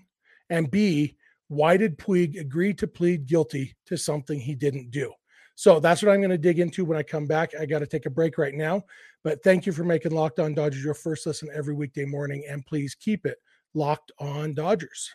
And 0.50 0.72
B, 0.72 1.18
why 1.54 1.78
did 1.78 1.98
Puig 1.98 2.40
agree 2.40 2.74
to 2.76 2.88
plead 2.88 3.26
guilty 3.26 3.76
to 3.86 3.98
something 3.98 4.40
he 4.40 4.56
didn't 4.56 4.92
do? 4.92 5.14
So 5.56 5.80
that's 5.80 6.02
what 6.02 6.12
I'm 6.12 6.20
going 6.20 6.32
to 6.32 6.38
dig 6.38 6.60
into 6.60 6.84
when 6.84 6.98
I 6.98 7.04
come 7.04 7.28
back. 7.28 7.52
I 7.60 7.66
got 7.66 7.80
to 7.80 7.88
take 7.88 8.06
a 8.06 8.10
break 8.10 8.38
right 8.38 8.56
now, 8.56 8.84
but 9.24 9.44
thank 9.44 9.66
you 9.66 9.72
for 9.72 9.84
making 9.84 10.12
Locked 10.12 10.40
On 10.40 10.54
Dodgers 10.54 10.84
your 10.84 10.96
first 10.96 11.26
listen 11.28 11.50
every 11.54 11.76
weekday 11.76 12.06
morning, 12.06 12.44
and 12.50 12.66
please 12.66 12.96
keep 12.96 13.26
it 13.26 13.38
locked 13.74 14.12
on 14.20 14.54
Dodgers. 14.54 15.12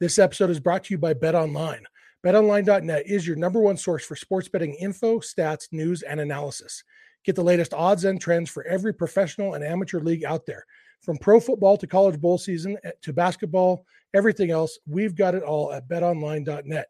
This 0.00 0.18
episode 0.18 0.50
is 0.50 0.60
brought 0.60 0.84
to 0.84 0.94
you 0.94 0.98
by 0.98 1.14
Bet 1.14 1.34
Online. 1.34 1.84
BetOnline.net 2.24 3.04
is 3.06 3.26
your 3.26 3.36
number 3.36 3.60
one 3.60 3.76
source 3.76 4.04
for 4.04 4.16
sports 4.16 4.48
betting 4.48 4.74
info, 4.74 5.20
stats, 5.20 5.68
news, 5.72 6.02
and 6.02 6.20
analysis. 6.20 6.82
Get 7.24 7.36
the 7.36 7.44
latest 7.44 7.72
odds 7.72 8.04
and 8.04 8.20
trends 8.20 8.50
for 8.50 8.64
every 8.66 8.92
professional 8.92 9.54
and 9.54 9.64
amateur 9.64 10.00
league 10.00 10.24
out 10.24 10.46
there. 10.46 10.64
From 11.00 11.18
pro 11.18 11.38
football 11.38 11.76
to 11.76 11.86
college 11.86 12.18
bowl 12.20 12.38
season 12.38 12.78
eh, 12.82 12.92
to 13.02 13.12
basketball, 13.12 13.84
everything 14.14 14.50
else, 14.50 14.78
we've 14.86 15.14
got 15.14 15.34
it 15.34 15.42
all 15.42 15.72
at 15.72 15.88
betonline.net. 15.88 16.86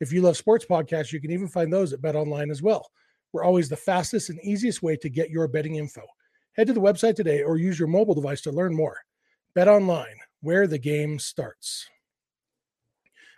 If 0.00 0.12
you 0.12 0.22
love 0.22 0.36
sports 0.36 0.64
podcasts, 0.64 1.12
you 1.12 1.20
can 1.20 1.32
even 1.32 1.48
find 1.48 1.72
those 1.72 1.92
at 1.92 2.00
betonline 2.00 2.50
as 2.50 2.62
well. 2.62 2.90
We're 3.32 3.44
always 3.44 3.68
the 3.68 3.76
fastest 3.76 4.30
and 4.30 4.40
easiest 4.42 4.82
way 4.82 4.96
to 4.96 5.10
get 5.10 5.30
your 5.30 5.48
betting 5.48 5.74
info. 5.74 6.02
Head 6.56 6.68
to 6.68 6.72
the 6.72 6.80
website 6.80 7.16
today 7.16 7.42
or 7.42 7.56
use 7.56 7.78
your 7.78 7.88
mobile 7.88 8.14
device 8.14 8.40
to 8.42 8.52
learn 8.52 8.74
more. 8.74 8.96
Bet 9.54 9.68
online, 9.68 10.16
where 10.40 10.66
the 10.66 10.78
game 10.78 11.18
starts. 11.18 11.88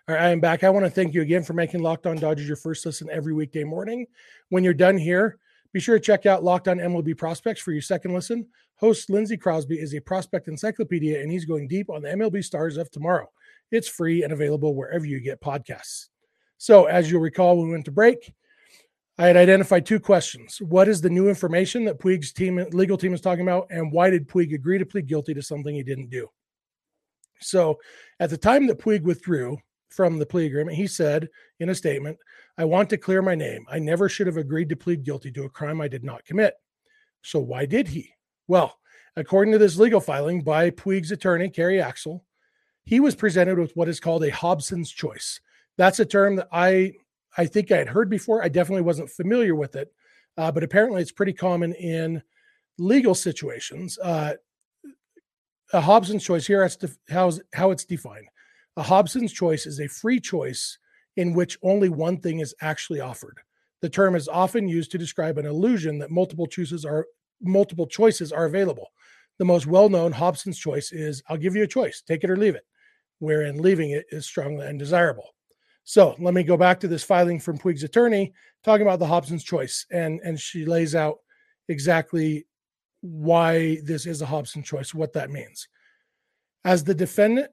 All 0.09 0.14
right, 0.14 0.25
I 0.25 0.28
am 0.30 0.40
back. 0.40 0.64
I 0.64 0.70
want 0.70 0.85
to 0.87 0.90
thank 0.90 1.14
you 1.14 1.23
again 1.23 1.42
for 1.42 1.52
making 1.52 1.82
Locked 1.82 2.06
On 2.06 2.16
Dodgers 2.16 2.47
your 2.47 2.56
first 2.56 2.85
listen 2.85 3.09
every 3.11 3.32
weekday 3.32 3.64
morning. 3.64 4.06
When 4.49 4.64
you're 4.64 4.75
done 4.75 4.99
here, 4.99 5.38
be 5.73 5.80
sure 5.80 5.99
to 5.99 6.04
check 6.04 6.26
out 6.26 6.42
Locked 6.42 6.68
On 6.68 6.78
MLB 6.78 7.16
Prospects 7.16 7.61
for 7.61 7.73
your 7.73 7.82
second 7.82 8.12
listen. 8.12 8.49
Host 8.80 9.10
Lindsey 9.10 9.37
Crosby 9.37 9.78
is 9.78 9.94
a 9.94 10.00
prospect 10.00 10.49
encyclopedia, 10.49 11.20
and 11.20 11.30
he's 11.30 11.44
going 11.44 11.68
deep 11.68 11.90
on 11.90 12.00
the 12.00 12.08
MLB 12.08 12.42
stars 12.42 12.78
of 12.78 12.90
tomorrow. 12.90 13.30
It's 13.70 13.87
free 13.87 14.22
and 14.22 14.32
available 14.32 14.75
wherever 14.75 15.04
you 15.04 15.20
get 15.20 15.42
podcasts. 15.42 16.08
So, 16.56 16.87
as 16.87 17.10
you'll 17.10 17.20
recall, 17.20 17.58
when 17.58 17.66
we 17.66 17.72
went 17.72 17.84
to 17.84 17.90
break, 17.90 18.32
I 19.18 19.26
had 19.26 19.37
identified 19.37 19.84
two 19.84 20.00
questions. 20.00 20.62
What 20.62 20.88
is 20.88 21.02
the 21.02 21.10
new 21.10 21.28
information 21.28 21.84
that 21.84 21.99
Puig's 21.99 22.32
team, 22.32 22.56
legal 22.72 22.96
team 22.96 23.12
is 23.12 23.20
talking 23.20 23.42
about? 23.42 23.66
And 23.68 23.92
why 23.92 24.08
did 24.08 24.26
Puig 24.26 24.54
agree 24.54 24.78
to 24.78 24.87
plead 24.87 25.06
guilty 25.06 25.34
to 25.34 25.42
something 25.42 25.75
he 25.75 25.82
didn't 25.82 26.08
do? 26.08 26.28
So, 27.42 27.78
at 28.18 28.30
the 28.30 28.38
time 28.38 28.66
that 28.68 28.78
Puig 28.78 29.02
withdrew 29.02 29.58
from 29.90 30.18
the 30.18 30.25
plea 30.25 30.46
agreement, 30.46 30.78
he 30.78 30.87
said 30.87 31.28
in 31.58 31.68
a 31.68 31.75
statement, 31.75 32.16
I 32.56 32.64
want 32.64 32.88
to 32.90 32.96
clear 32.96 33.20
my 33.20 33.34
name. 33.34 33.66
I 33.68 33.78
never 33.78 34.08
should 34.08 34.26
have 34.26 34.38
agreed 34.38 34.70
to 34.70 34.76
plead 34.76 35.04
guilty 35.04 35.30
to 35.32 35.44
a 35.44 35.50
crime 35.50 35.82
I 35.82 35.88
did 35.88 36.02
not 36.02 36.25
commit. 36.25 36.54
So, 37.20 37.40
why 37.40 37.66
did 37.66 37.87
he? 37.87 38.10
Well, 38.50 38.80
according 39.14 39.52
to 39.52 39.59
this 39.59 39.78
legal 39.78 40.00
filing 40.00 40.40
by 40.40 40.71
Puig's 40.71 41.12
attorney, 41.12 41.50
Keri 41.50 41.80
Axel, 41.80 42.25
he 42.83 42.99
was 42.99 43.14
presented 43.14 43.61
with 43.61 43.71
what 43.76 43.88
is 43.88 44.00
called 44.00 44.25
a 44.25 44.30
Hobson's 44.33 44.90
choice. 44.90 45.40
That's 45.78 46.00
a 46.00 46.04
term 46.04 46.35
that 46.35 46.49
I 46.50 46.95
I 47.37 47.47
think 47.47 47.71
I 47.71 47.76
had 47.76 47.87
heard 47.87 48.11
before. 48.11 48.42
I 48.42 48.49
definitely 48.49 48.83
wasn't 48.83 49.09
familiar 49.09 49.54
with 49.54 49.76
it, 49.76 49.92
uh, 50.37 50.50
but 50.50 50.64
apparently 50.64 51.00
it's 51.00 51.12
pretty 51.12 51.33
common 51.33 51.75
in 51.75 52.25
legal 52.76 53.14
situations. 53.14 53.97
Uh, 54.02 54.35
a 55.73 55.80
Hobson's 55.80 56.25
choice 56.25 56.45
here, 56.45 56.59
that's 56.59 56.99
how, 57.09 57.30
how 57.54 57.71
it's 57.71 57.85
defined. 57.85 58.26
A 58.76 58.83
Hobson's 58.83 59.33
choice 59.33 59.64
is 59.64 59.78
a 59.78 59.87
free 59.87 60.19
choice 60.19 60.76
in 61.16 61.35
which 61.35 61.57
only 61.62 61.88
one 61.88 62.19
thing 62.19 62.40
is 62.40 62.52
actually 62.61 62.99
offered. 62.99 63.38
The 63.80 63.88
term 63.88 64.16
is 64.16 64.26
often 64.26 64.66
used 64.66 64.90
to 64.90 64.99
describe 64.99 65.38
an 65.38 65.47
illusion 65.47 65.99
that 66.00 66.11
multiple 66.11 66.49
choices 66.49 66.85
are 66.85 67.07
multiple 67.40 67.87
choices 67.87 68.32
are 68.32 68.44
available. 68.44 68.88
The 69.38 69.44
most 69.44 69.66
well-known 69.66 70.12
Hobson's 70.12 70.59
choice 70.59 70.92
is 70.92 71.23
I'll 71.28 71.37
give 71.37 71.56
you 71.56 71.62
a 71.62 71.66
choice, 71.68 72.02
take 72.02 72.25
it 72.25 72.30
or 72.30 72.37
leave 72.37 72.54
it, 72.54 72.66
wherein 73.18 73.62
leaving 73.62 73.90
it 73.90 74.06
is 74.11 74.26
strongly 74.26 74.66
undesirable. 74.66 75.35
So 75.85 76.14
let 76.18 76.35
me 76.35 76.42
go 76.42 76.56
back 76.56 76.78
to 76.80 76.88
this 76.88 77.02
filing 77.02 77.40
from 77.40 77.59
Puig's 77.59 77.82
attorney 77.82 78.32
talking 78.62 78.87
about 78.87 78.99
the 78.99 79.06
Hobson's 79.06 79.44
choice. 79.44 79.87
And, 79.90 80.20
and 80.23 80.38
she 80.38 80.64
lays 80.66 80.94
out 80.94 81.18
exactly 81.68 82.47
why 83.00 83.78
this 83.82 84.06
is 84.06 84.20
a 84.20 84.26
Hobson 84.26 84.62
choice, 84.62 84.92
what 84.92 85.14
that 85.14 85.30
means. 85.30 85.68
As 86.64 86.85
the 86.85 86.94
defendant, 86.94 87.50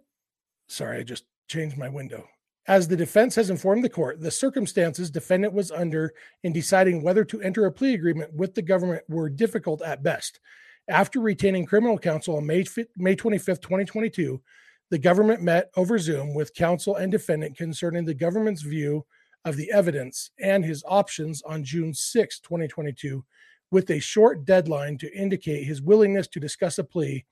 sorry, 0.67 0.99
I 0.99 1.03
just 1.03 1.23
changed 1.47 1.77
my 1.77 1.87
window. 1.87 2.27
As 2.67 2.89
the 2.89 2.97
defense 2.97 3.33
has 3.35 3.49
informed 3.49 3.83
the 3.83 3.89
court, 3.89 4.19
the 4.19 4.29
circumstances 4.29 5.09
defendant 5.09 5.53
was 5.53 5.71
under 5.71 6.13
in 6.43 6.51
deciding 6.51 7.01
whether 7.01 7.23
to 7.23 7.41
enter 7.41 7.65
a 7.65 7.71
plea 7.71 7.93
agreement 7.93 8.33
with 8.33 8.55
the 8.55 8.61
government 8.61 9.03
were 9.07 9.29
difficult 9.29 9.81
at 9.81 10.03
best. 10.03 10.41
After 10.89 11.21
retaining 11.21 11.65
criminal 11.65 11.97
counsel 11.97 12.35
on 12.35 12.45
May, 12.45 12.65
May 12.97 13.15
25th, 13.15 13.61
2022, 13.61 14.41
the 14.89 14.97
government 14.97 15.41
met 15.41 15.69
over 15.77 15.97
Zoom 15.97 16.33
with 16.33 16.53
counsel 16.53 16.95
and 16.95 17.11
defendant 17.11 17.57
concerning 17.57 18.03
the 18.03 18.13
government's 18.13 18.61
view 18.61 19.05
of 19.45 19.55
the 19.55 19.71
evidence 19.71 20.31
and 20.39 20.65
his 20.65 20.83
options 20.85 21.41
on 21.43 21.63
June 21.63 21.93
6, 21.93 22.39
2022, 22.41 23.23
with 23.71 23.89
a 23.89 23.99
short 23.99 24.43
deadline 24.43 24.97
to 24.97 25.13
indicate 25.13 25.63
his 25.63 25.81
willingness 25.81 26.27
to 26.27 26.39
discuss 26.39 26.77
a 26.77 26.83
plea, 26.83 27.25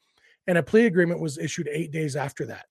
and 0.47 0.57
a 0.57 0.63
plea 0.63 0.85
agreement 0.85 1.19
was 1.19 1.37
issued 1.37 1.67
eight 1.69 1.91
days 1.91 2.15
after 2.15 2.45
that. 2.45 2.67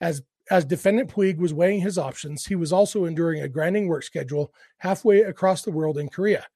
As 0.00 0.22
as 0.50 0.64
defendant 0.64 1.10
Puig 1.10 1.38
was 1.38 1.52
weighing 1.52 1.80
his 1.80 1.98
options, 1.98 2.46
he 2.46 2.54
was 2.54 2.72
also 2.72 3.04
enduring 3.04 3.42
a 3.42 3.48
grinding 3.48 3.88
work 3.88 4.02
schedule 4.02 4.52
halfway 4.78 5.20
across 5.22 5.62
the 5.62 5.70
world 5.70 5.98
in 5.98 6.08
Korea. 6.08 6.46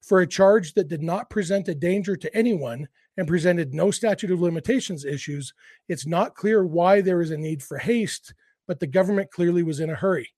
For 0.00 0.20
a 0.20 0.26
charge 0.26 0.74
that 0.74 0.88
did 0.88 1.02
not 1.02 1.30
present 1.30 1.68
a 1.68 1.74
danger 1.74 2.16
to 2.16 2.34
anyone 2.34 2.88
and 3.16 3.28
presented 3.28 3.74
no 3.74 3.90
statute 3.90 4.30
of 4.30 4.40
limitations 4.40 5.04
issues, 5.04 5.52
it's 5.88 6.06
not 6.06 6.34
clear 6.34 6.64
why 6.64 7.00
there 7.00 7.20
is 7.20 7.30
a 7.30 7.36
need 7.36 7.62
for 7.62 7.78
haste, 7.78 8.32
but 8.66 8.80
the 8.80 8.86
government 8.86 9.30
clearly 9.30 9.62
was 9.62 9.80
in 9.80 9.90
a 9.90 9.94
hurry. 9.94 10.32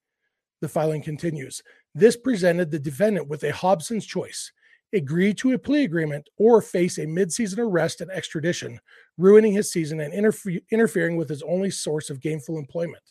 The 0.61 0.69
filing 0.69 1.03
continues. 1.03 1.63
This 1.95 2.17
presented 2.17 2.71
the 2.71 2.79
defendant 2.79 3.29
with 3.29 3.45
a 3.45 3.53
Hobson's 3.53 4.07
choice 4.07 4.53
agree 4.93 5.33
to 5.35 5.53
a 5.53 5.59
plea 5.59 5.85
agreement 5.85 6.29
or 6.39 6.61
face 6.61 6.99
a 6.99 7.07
midseason 7.07 7.59
arrest 7.59 8.01
and 8.01 8.11
extradition, 8.11 8.79
ruining 9.17 9.53
his 9.53 9.73
season 9.73 10.01
and 10.01 10.13
interfe- 10.13 10.63
interfering 10.71 11.17
with 11.17 11.29
his 11.29 11.43
only 11.43 11.71
source 11.71 12.11
of 12.11 12.21
gainful 12.21 12.59
employment. 12.59 13.03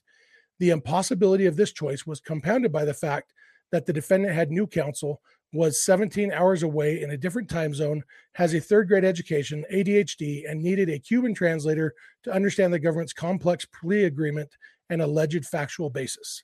The 0.59 0.69
impossibility 0.69 1.47
of 1.47 1.55
this 1.55 1.71
choice 1.71 2.05
was 2.05 2.19
compounded 2.19 2.71
by 2.71 2.85
the 2.85 2.93
fact 2.93 3.33
that 3.71 3.85
the 3.85 3.93
defendant 3.93 4.33
had 4.33 4.51
new 4.51 4.67
counsel, 4.67 5.21
was 5.53 5.83
17 5.83 6.31
hours 6.31 6.63
away 6.63 7.01
in 7.01 7.11
a 7.11 7.17
different 7.17 7.49
time 7.49 7.73
zone, 7.73 8.03
has 8.33 8.53
a 8.53 8.59
third 8.59 8.87
grade 8.87 9.03
education, 9.03 9.65
ADHD, 9.73 10.49
and 10.49 10.61
needed 10.61 10.89
a 10.89 10.99
Cuban 10.99 11.33
translator 11.33 11.93
to 12.23 12.31
understand 12.31 12.73
the 12.73 12.79
government's 12.79 13.13
complex 13.13 13.65
plea 13.65 14.05
agreement 14.05 14.49
and 14.89 15.01
alleged 15.01 15.45
factual 15.45 15.89
basis. 15.89 16.43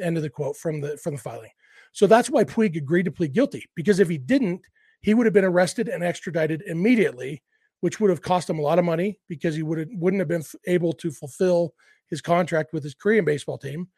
End 0.00 0.16
of 0.16 0.22
the 0.22 0.30
quote 0.30 0.56
from 0.56 0.80
the 0.80 0.96
from 0.98 1.14
the 1.14 1.20
filing. 1.20 1.50
So 1.94 2.08
that's 2.08 2.28
why 2.28 2.42
Puig 2.42 2.76
agreed 2.76 3.04
to 3.04 3.12
plead 3.12 3.32
guilty 3.32 3.70
because 3.76 4.00
if 4.00 4.08
he 4.08 4.18
didn't, 4.18 4.66
he 5.00 5.14
would 5.14 5.26
have 5.26 5.32
been 5.32 5.44
arrested 5.44 5.88
and 5.88 6.02
extradited 6.02 6.62
immediately, 6.66 7.40
which 7.80 8.00
would 8.00 8.10
have 8.10 8.20
cost 8.20 8.50
him 8.50 8.58
a 8.58 8.62
lot 8.62 8.80
of 8.80 8.84
money 8.84 9.20
because 9.28 9.54
he 9.54 9.62
would 9.62 9.78
have, 9.78 9.88
wouldn't 9.92 10.20
have 10.20 10.28
been 10.28 10.42
able 10.66 10.92
to 10.94 11.12
fulfill 11.12 11.72
his 12.08 12.20
contract 12.20 12.72
with 12.72 12.82
his 12.82 12.94
Korean 12.94 13.24
baseball 13.24 13.58
team. 13.58 13.88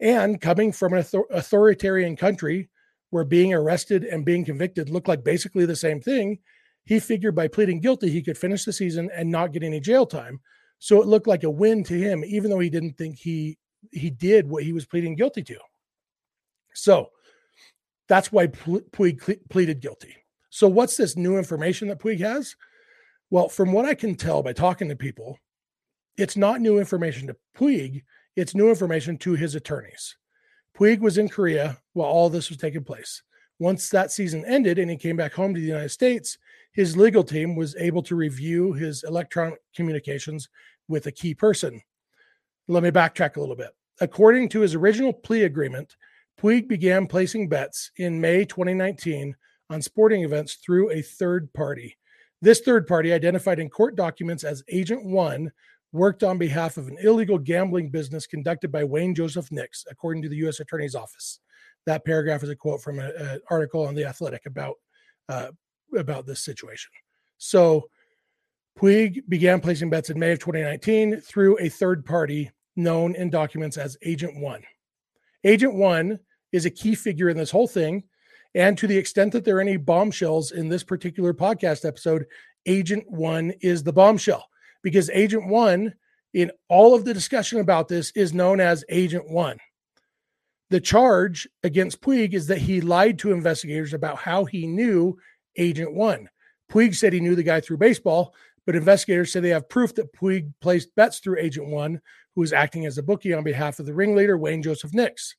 And 0.00 0.40
coming 0.40 0.72
from 0.72 0.92
an 0.92 0.98
author- 0.98 1.30
authoritarian 1.30 2.16
country 2.16 2.68
where 3.10 3.24
being 3.24 3.54
arrested 3.54 4.02
and 4.02 4.24
being 4.24 4.44
convicted 4.44 4.90
looked 4.90 5.08
like 5.08 5.22
basically 5.22 5.66
the 5.66 5.76
same 5.76 6.00
thing, 6.00 6.40
he 6.84 6.98
figured 6.98 7.36
by 7.36 7.46
pleading 7.46 7.80
guilty, 7.80 8.10
he 8.10 8.22
could 8.22 8.36
finish 8.36 8.64
the 8.64 8.72
season 8.72 9.08
and 9.14 9.30
not 9.30 9.52
get 9.52 9.62
any 9.62 9.78
jail 9.78 10.04
time. 10.04 10.40
So 10.80 11.00
it 11.00 11.06
looked 11.06 11.28
like 11.28 11.44
a 11.44 11.50
win 11.50 11.84
to 11.84 11.94
him, 11.94 12.24
even 12.24 12.50
though 12.50 12.58
he 12.58 12.70
didn't 12.70 12.98
think 12.98 13.18
he 13.18 13.56
he 13.92 14.10
did 14.10 14.48
what 14.48 14.64
he 14.64 14.72
was 14.72 14.84
pleading 14.84 15.14
guilty 15.14 15.44
to. 15.44 15.58
So 16.74 17.10
that's 18.08 18.32
why 18.32 18.46
Puig 18.46 19.40
pleaded 19.50 19.80
guilty. 19.80 20.16
So, 20.50 20.68
what's 20.68 20.96
this 20.96 21.16
new 21.16 21.38
information 21.38 21.88
that 21.88 21.98
Puig 21.98 22.20
has? 22.20 22.56
Well, 23.30 23.48
from 23.48 23.72
what 23.72 23.84
I 23.84 23.94
can 23.94 24.14
tell 24.14 24.42
by 24.42 24.52
talking 24.52 24.88
to 24.88 24.96
people, 24.96 25.38
it's 26.16 26.36
not 26.36 26.60
new 26.60 26.78
information 26.78 27.26
to 27.26 27.36
Puig, 27.56 28.02
it's 28.36 28.54
new 28.54 28.68
information 28.68 29.18
to 29.18 29.34
his 29.34 29.54
attorneys. 29.54 30.16
Puig 30.78 31.00
was 31.00 31.18
in 31.18 31.28
Korea 31.28 31.78
while 31.94 32.08
all 32.08 32.30
this 32.30 32.48
was 32.48 32.58
taking 32.58 32.84
place. 32.84 33.22
Once 33.58 33.88
that 33.88 34.12
season 34.12 34.44
ended 34.44 34.78
and 34.78 34.90
he 34.90 34.96
came 34.96 35.16
back 35.16 35.32
home 35.32 35.54
to 35.54 35.60
the 35.60 35.66
United 35.66 35.88
States, 35.88 36.36
his 36.72 36.96
legal 36.96 37.24
team 37.24 37.56
was 37.56 37.74
able 37.76 38.02
to 38.02 38.14
review 38.14 38.74
his 38.74 39.02
electronic 39.04 39.58
communications 39.74 40.48
with 40.88 41.06
a 41.06 41.12
key 41.12 41.34
person. 41.34 41.80
Let 42.68 42.82
me 42.82 42.90
backtrack 42.90 43.36
a 43.36 43.40
little 43.40 43.56
bit. 43.56 43.70
According 44.00 44.50
to 44.50 44.60
his 44.60 44.74
original 44.74 45.12
plea 45.12 45.44
agreement, 45.44 45.96
Puig 46.40 46.68
began 46.68 47.06
placing 47.06 47.48
bets 47.48 47.90
in 47.96 48.20
May 48.20 48.44
2019 48.44 49.34
on 49.70 49.82
sporting 49.82 50.22
events 50.22 50.54
through 50.54 50.90
a 50.90 51.02
third 51.02 51.52
party. 51.52 51.96
This 52.42 52.60
third 52.60 52.86
party, 52.86 53.12
identified 53.12 53.58
in 53.58 53.70
court 53.70 53.96
documents 53.96 54.44
as 54.44 54.62
Agent 54.68 55.04
One, 55.04 55.50
worked 55.92 56.22
on 56.22 56.36
behalf 56.36 56.76
of 56.76 56.88
an 56.88 56.98
illegal 57.00 57.38
gambling 57.38 57.88
business 57.88 58.26
conducted 58.26 58.70
by 58.70 58.84
Wayne 58.84 59.14
Joseph 59.14 59.50
Nix, 59.50 59.84
according 59.90 60.22
to 60.22 60.28
the 60.28 60.36
U.S. 60.36 60.60
Attorney's 60.60 60.94
Office. 60.94 61.40
That 61.86 62.04
paragraph 62.04 62.42
is 62.42 62.50
a 62.50 62.56
quote 62.56 62.82
from 62.82 62.98
an 62.98 63.40
article 63.50 63.86
on 63.86 63.94
the 63.94 64.04
Athletic 64.04 64.44
about 64.46 64.74
uh, 65.28 65.48
about 65.96 66.26
this 66.26 66.44
situation. 66.44 66.90
So, 67.38 67.88
Puig 68.78 69.22
began 69.28 69.60
placing 69.60 69.88
bets 69.88 70.10
in 70.10 70.18
May 70.18 70.32
of 70.32 70.38
2019 70.38 71.20
through 71.20 71.58
a 71.58 71.68
third 71.68 72.04
party 72.04 72.50
known 72.76 73.14
in 73.14 73.30
documents 73.30 73.78
as 73.78 73.96
Agent 74.02 74.38
One. 74.38 74.62
Agent 75.46 75.74
One 75.74 76.18
is 76.52 76.66
a 76.66 76.70
key 76.70 76.94
figure 76.94 77.28
in 77.28 77.36
this 77.36 77.52
whole 77.52 77.68
thing. 77.68 78.02
And 78.54 78.76
to 78.78 78.86
the 78.86 78.96
extent 78.96 79.32
that 79.32 79.44
there 79.44 79.58
are 79.58 79.60
any 79.60 79.76
bombshells 79.76 80.50
in 80.50 80.68
this 80.68 80.82
particular 80.82 81.32
podcast 81.32 81.86
episode, 81.86 82.26
Agent 82.66 83.04
One 83.08 83.52
is 83.60 83.82
the 83.82 83.92
bombshell 83.92 84.48
because 84.82 85.08
Agent 85.10 85.46
One, 85.46 85.94
in 86.34 86.50
all 86.68 86.94
of 86.94 87.04
the 87.04 87.14
discussion 87.14 87.60
about 87.60 87.86
this, 87.88 88.10
is 88.16 88.34
known 88.34 88.60
as 88.60 88.84
Agent 88.88 89.30
One. 89.30 89.58
The 90.70 90.80
charge 90.80 91.46
against 91.62 92.00
Puig 92.00 92.34
is 92.34 92.48
that 92.48 92.58
he 92.58 92.80
lied 92.80 93.20
to 93.20 93.32
investigators 93.32 93.94
about 93.94 94.18
how 94.18 94.46
he 94.46 94.66
knew 94.66 95.16
Agent 95.56 95.94
One. 95.94 96.28
Puig 96.72 96.96
said 96.96 97.12
he 97.12 97.20
knew 97.20 97.36
the 97.36 97.44
guy 97.44 97.60
through 97.60 97.76
baseball, 97.76 98.34
but 98.66 98.74
investigators 98.74 99.32
say 99.32 99.40
they 99.40 99.48
have 99.50 99.68
proof 99.68 99.94
that 99.94 100.12
Puig 100.12 100.52
placed 100.60 100.94
bets 100.96 101.20
through 101.20 101.38
Agent 101.38 101.68
One, 101.68 102.00
who 102.34 102.40
was 102.40 102.52
acting 102.52 102.84
as 102.84 102.98
a 102.98 103.02
bookie 103.02 103.32
on 103.32 103.44
behalf 103.44 103.78
of 103.78 103.86
the 103.86 103.94
ringleader, 103.94 104.36
Wayne 104.36 104.62
Joseph 104.62 104.92
Nix. 104.92 105.36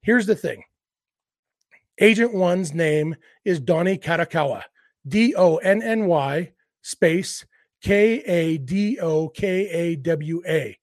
Here's 0.00 0.26
the 0.26 0.34
thing 0.34 0.64
Agent 1.98 2.34
One's 2.34 2.74
name 2.74 3.14
is 3.44 3.60
Donny 3.60 3.98
Kadokawa, 3.98 4.62
D 5.06 5.34
O 5.36 5.56
N 5.58 5.82
N 5.82 6.06
Y 6.06 6.52
space 6.82 7.44
K 7.82 8.20
A 8.20 8.58
D 8.58 8.98
O 8.98 9.28
K 9.28 9.68
A 9.68 9.96
W 9.96 10.42
A. 10.48 10.76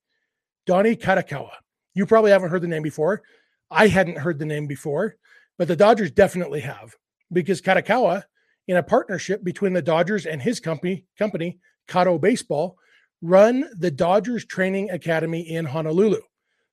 Donny 0.67 0.95
Kadokawa. 0.95 1.51
You 1.95 2.05
probably 2.05 2.31
haven't 2.31 2.49
heard 2.49 2.61
the 2.61 2.67
name 2.67 2.83
before. 2.83 3.23
I 3.69 3.87
hadn't 3.87 4.17
heard 4.17 4.37
the 4.37 4.45
name 4.45 4.67
before, 4.67 5.15
but 5.57 5.67
the 5.67 5.75
Dodgers 5.75 6.11
definitely 6.11 6.61
have 6.61 6.95
because 7.33 7.61
Kadokawa, 7.61 8.23
in 8.67 8.77
a 8.77 8.83
partnership 8.83 9.43
between 9.43 9.73
the 9.73 9.81
Dodgers 9.81 10.25
and 10.25 10.41
his 10.41 10.59
company, 10.59 11.05
company 11.17 11.59
Kato 11.87 12.17
Baseball, 12.17 12.77
run 13.21 13.69
the 13.77 13.91
Dodgers 13.91 14.45
Training 14.45 14.89
Academy 14.89 15.41
in 15.41 15.65
Honolulu. 15.65 16.21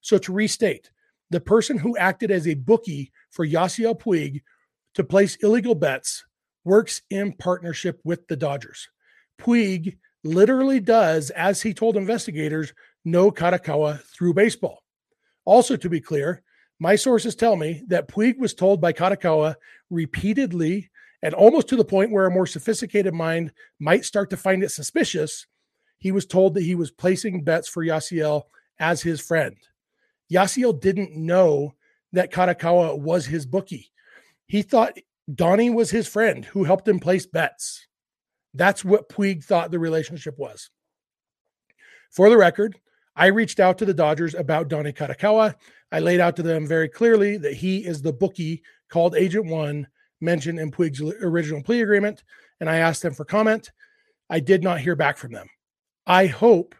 So 0.01 0.17
to 0.19 0.33
restate, 0.33 0.89
the 1.29 1.39
person 1.39 1.77
who 1.77 1.97
acted 1.97 2.31
as 2.31 2.47
a 2.47 2.55
bookie 2.55 3.11
for 3.29 3.45
Yasiel 3.45 3.99
Puig 3.99 4.41
to 4.95 5.03
place 5.03 5.35
illegal 5.37 5.75
bets 5.75 6.25
works 6.63 7.01
in 7.09 7.33
partnership 7.33 7.99
with 8.03 8.27
the 8.27 8.35
Dodgers. 8.35 8.89
Puig 9.39 9.97
literally 10.23 10.79
does, 10.79 11.29
as 11.31 11.61
he 11.61 11.73
told 11.73 11.95
investigators, 11.95 12.73
know 13.05 13.31
Kadokawa 13.31 14.01
through 14.03 14.33
baseball. 14.33 14.83
Also, 15.45 15.75
to 15.75 15.89
be 15.89 16.01
clear, 16.01 16.43
my 16.79 16.95
sources 16.95 17.35
tell 17.35 17.55
me 17.55 17.83
that 17.87 18.07
Puig 18.07 18.37
was 18.37 18.53
told 18.53 18.81
by 18.81 18.93
Kadokawa 18.93 19.55
repeatedly 19.89 20.89
and 21.21 21.33
almost 21.33 21.67
to 21.69 21.75
the 21.75 21.85
point 21.85 22.11
where 22.11 22.25
a 22.25 22.31
more 22.31 22.45
sophisticated 22.45 23.13
mind 23.13 23.51
might 23.79 24.05
start 24.05 24.29
to 24.29 24.37
find 24.37 24.63
it 24.63 24.71
suspicious. 24.71 25.45
He 25.97 26.11
was 26.11 26.25
told 26.25 26.53
that 26.53 26.63
he 26.63 26.75
was 26.75 26.91
placing 26.91 27.43
bets 27.43 27.67
for 27.67 27.83
Yasiel 27.83 28.43
as 28.79 29.01
his 29.01 29.19
friend. 29.19 29.57
Yasiel 30.31 30.79
didn't 30.79 31.15
know 31.15 31.73
that 32.13 32.31
Kadokawa 32.31 32.97
was 32.97 33.25
his 33.25 33.45
bookie. 33.45 33.91
He 34.47 34.61
thought 34.61 34.97
Donny 35.33 35.69
was 35.69 35.91
his 35.91 36.07
friend 36.07 36.45
who 36.45 36.63
helped 36.63 36.87
him 36.87 36.99
place 36.99 37.25
bets. 37.25 37.87
That's 38.53 38.83
what 38.83 39.09
Puig 39.09 39.43
thought 39.43 39.71
the 39.71 39.79
relationship 39.79 40.37
was. 40.39 40.69
For 42.11 42.29
the 42.29 42.37
record, 42.37 42.79
I 43.15 43.27
reached 43.27 43.59
out 43.59 43.77
to 43.79 43.85
the 43.85 43.93
Dodgers 43.93 44.33
about 44.33 44.69
Donny 44.69 44.93
Kadokawa. 44.93 45.55
I 45.91 45.99
laid 45.99 46.19
out 46.19 46.35
to 46.37 46.43
them 46.43 46.65
very 46.65 46.87
clearly 46.87 47.37
that 47.37 47.53
he 47.53 47.85
is 47.85 48.01
the 48.01 48.13
bookie 48.13 48.63
called 48.89 49.15
Agent 49.15 49.45
One 49.45 49.87
mentioned 50.21 50.59
in 50.59 50.71
Puig's 50.71 51.01
original 51.01 51.63
plea 51.63 51.81
agreement, 51.81 52.23
and 52.59 52.69
I 52.69 52.77
asked 52.77 53.01
them 53.01 53.13
for 53.13 53.25
comment. 53.25 53.71
I 54.29 54.39
did 54.39 54.63
not 54.63 54.79
hear 54.79 54.95
back 54.95 55.17
from 55.17 55.31
them. 55.31 55.47
I 56.05 56.27
hope 56.27 56.75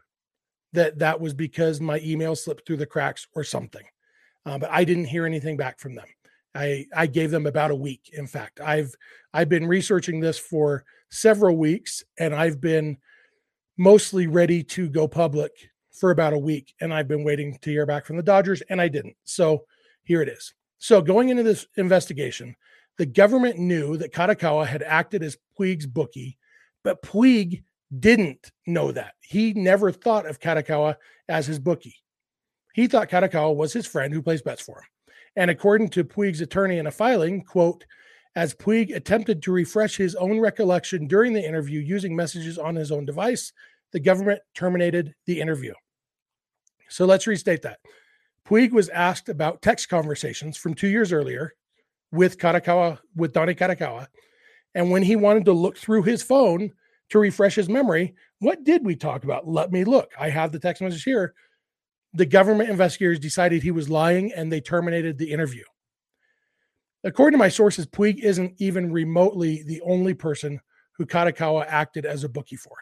that 0.74 1.00
that 1.00 1.20
was 1.20 1.34
because 1.34 1.82
my 1.82 2.00
email 2.04 2.36
slipped 2.36 2.66
through 2.66 2.78
the 2.78 2.86
cracks 2.86 3.28
or 3.34 3.44
something, 3.44 3.84
uh, 4.46 4.58
but 4.58 4.70
I 4.72 4.84
didn't 4.84 5.06
hear 5.06 5.26
anything 5.26 5.58
back 5.58 5.80
from 5.80 5.96
them. 5.96 6.08
I 6.56 6.86
I 6.96 7.08
gave 7.08 7.32
them 7.32 7.46
about 7.46 7.72
a 7.72 7.76
week. 7.76 8.10
In 8.14 8.28
fact, 8.28 8.60
I've 8.60 8.94
I've 9.34 9.50
been 9.50 9.68
researching 9.68 10.20
this 10.20 10.38
for 10.38 10.84
several 11.10 11.58
weeks, 11.58 12.04
and 12.18 12.34
I've 12.34 12.60
been 12.60 12.98
mostly 13.78 14.28
ready 14.28 14.64
to 14.64 14.90
go 14.90 15.08
public 15.08 15.52
for 15.92 16.12
about 16.12 16.34
a 16.34 16.38
week, 16.38 16.74
and 16.82 16.94
I've 16.94 17.08
been 17.08 17.24
waiting 17.24 17.58
to 17.62 17.70
hear 17.70 17.86
back 17.86 18.06
from 18.06 18.18
the 18.18 18.24
Dodgers, 18.24 18.62
and 18.70 18.82
I 18.82 18.88
didn't. 18.88 19.16
So 19.24 19.66
here 20.04 20.22
it 20.22 20.30
is. 20.30 20.54
So 20.80 21.02
going 21.02 21.30
into 21.30 21.44
this 21.44 21.68
investigation, 21.78 22.56
the 23.00 23.06
government 23.06 23.58
knew 23.58 23.96
that 23.96 24.14
Kadokawa 24.14 24.68
had 24.68 24.84
acted 24.84 25.24
as 25.24 25.38
Puig's 25.58 25.88
bookie, 25.88 26.38
but 26.84 27.02
Puig 27.02 27.64
didn't 27.98 28.52
know 28.68 28.92
that. 28.92 29.14
He 29.22 29.54
never 29.54 29.90
thought 29.90 30.26
of 30.26 30.42
Kadokawa 30.42 30.98
as 31.30 31.48
his 31.48 31.60
bookie. 31.60 31.96
He 32.74 32.88
thought 32.88 33.10
Kadokawa 33.10 33.56
was 33.56 33.72
his 33.72 33.88
friend 33.88 34.14
who 34.14 34.22
plays 34.22 34.42
bets 34.42 34.62
for 34.62 34.80
him. 34.80 34.88
And 35.38 35.50
according 35.50 35.90
to 35.92 36.04
Puig's 36.04 36.42
attorney 36.42 36.78
in 36.78 36.88
a 36.88 36.92
filing, 36.92 37.42
quote, 37.42 37.86
as 38.36 38.54
Puig 38.54 38.94
attempted 38.94 39.42
to 39.44 39.54
refresh 39.54 39.96
his 39.96 40.16
own 40.16 40.38
recollection 40.38 41.08
during 41.08 41.32
the 41.32 41.48
interview 41.48 41.80
using 41.80 42.14
messages 42.14 42.58
on 42.58 42.76
his 42.76 42.92
own 42.92 43.06
device, 43.06 43.54
the 43.94 44.00
government 44.02 44.42
terminated 44.54 45.16
the 45.26 45.40
interview. 45.40 45.74
So 46.90 47.06
let's 47.06 47.28
restate 47.28 47.62
that. 47.62 47.80
Puig 48.46 48.72
was 48.72 48.90
asked 48.90 49.30
about 49.30 49.62
text 49.62 49.88
conversations 49.88 50.58
from 50.58 50.74
two 50.74 50.90
years 50.90 51.14
earlier 51.14 51.54
with 52.12 52.38
Kadokawa, 52.38 53.00
with 53.16 53.34
Donny 53.34 53.56
Kadokawa. 53.56 54.08
And 54.76 54.92
when 54.92 55.04
he 55.04 55.16
wanted 55.16 55.46
to 55.46 55.54
look 55.54 55.78
through 55.78 56.04
his 56.04 56.24
phone 56.24 56.72
to 57.10 57.20
refresh 57.20 57.56
his 57.56 57.70
memory, 57.70 58.16
what 58.40 58.64
did 58.64 58.86
we 58.86 58.96
talk 58.96 59.24
about? 59.24 59.48
Let 59.48 59.72
me 59.72 59.84
look. 59.84 60.12
I 60.20 60.30
have 60.30 60.52
the 60.52 60.60
text 60.60 60.82
message 60.82 61.04
here. 61.04 61.34
The 62.14 62.26
government 62.26 62.70
investigators 62.70 63.20
decided 63.20 63.62
he 63.62 63.72
was 63.72 63.90
lying 63.90 64.32
and 64.34 64.52
they 64.52 64.62
terminated 64.62 65.18
the 65.18 65.32
interview. 65.32 65.64
According 67.04 67.38
to 67.38 67.44
my 67.44 67.50
sources, 67.50 67.86
Puig 67.86 68.20
isn't 68.20 68.56
even 68.58 68.92
remotely 68.92 69.64
the 69.64 69.82
only 69.82 70.14
person 70.14 70.60
who 70.94 71.06
Kadokawa 71.06 71.66
acted 71.68 72.06
as 72.06 72.24
a 72.24 72.30
bookie 72.30 72.58
for. 72.58 72.76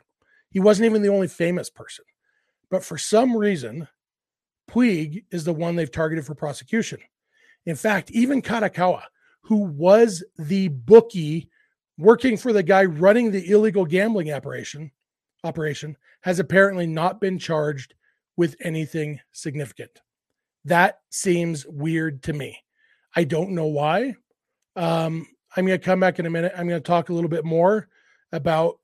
He 0.50 0.60
wasn't 0.60 0.88
even 0.88 1.02
the 1.02 1.10
only 1.10 1.28
famous 1.28 1.70
person. 1.70 2.06
But 2.70 2.84
for 2.84 2.98
some 2.98 3.36
reason, 3.36 3.88
Puig 4.70 5.24
is 5.32 5.44
the 5.44 5.54
one 5.54 5.76
they've 5.76 5.92
targeted 5.92 6.26
for 6.26 6.36
prosecution. 6.36 7.00
In 7.66 7.76
fact, 7.76 8.12
even 8.12 8.42
Kadokawa, 8.42 9.04
who 9.48 9.64
was 9.64 10.24
the 10.38 10.68
bookie 10.68 11.50
working 11.98 12.36
for 12.36 12.52
the 12.52 12.64
guy 12.64 12.84
running 12.84 13.32
the 13.32 13.50
illegal 13.50 13.86
gambling 13.86 14.32
operation, 14.32 14.92
operation 15.44 15.96
has 16.22 16.40
apparently 16.40 16.86
not 16.86 17.22
been 17.22 17.40
charged 17.40 17.94
with 18.36 18.58
anything 18.62 19.20
significant. 19.32 20.02
That 20.66 21.00
seems 21.10 21.66
weird 21.66 22.24
to 22.24 22.34
me. 22.34 22.60
I 23.16 23.24
don't 23.24 23.52
know 23.52 23.68
why. 23.68 24.16
Um, 24.76 25.26
I'm 25.56 25.66
going 25.66 25.80
to 25.80 25.86
come 25.86 26.02
back 26.02 26.20
in 26.20 26.26
a 26.26 26.30
minute. 26.30 26.52
I'm 26.56 26.68
going 26.68 26.82
to 26.82 26.86
talk 26.88 27.08
a 27.08 27.14
little 27.14 27.30
bit 27.30 27.46
more 27.46 27.88
about 28.34 28.80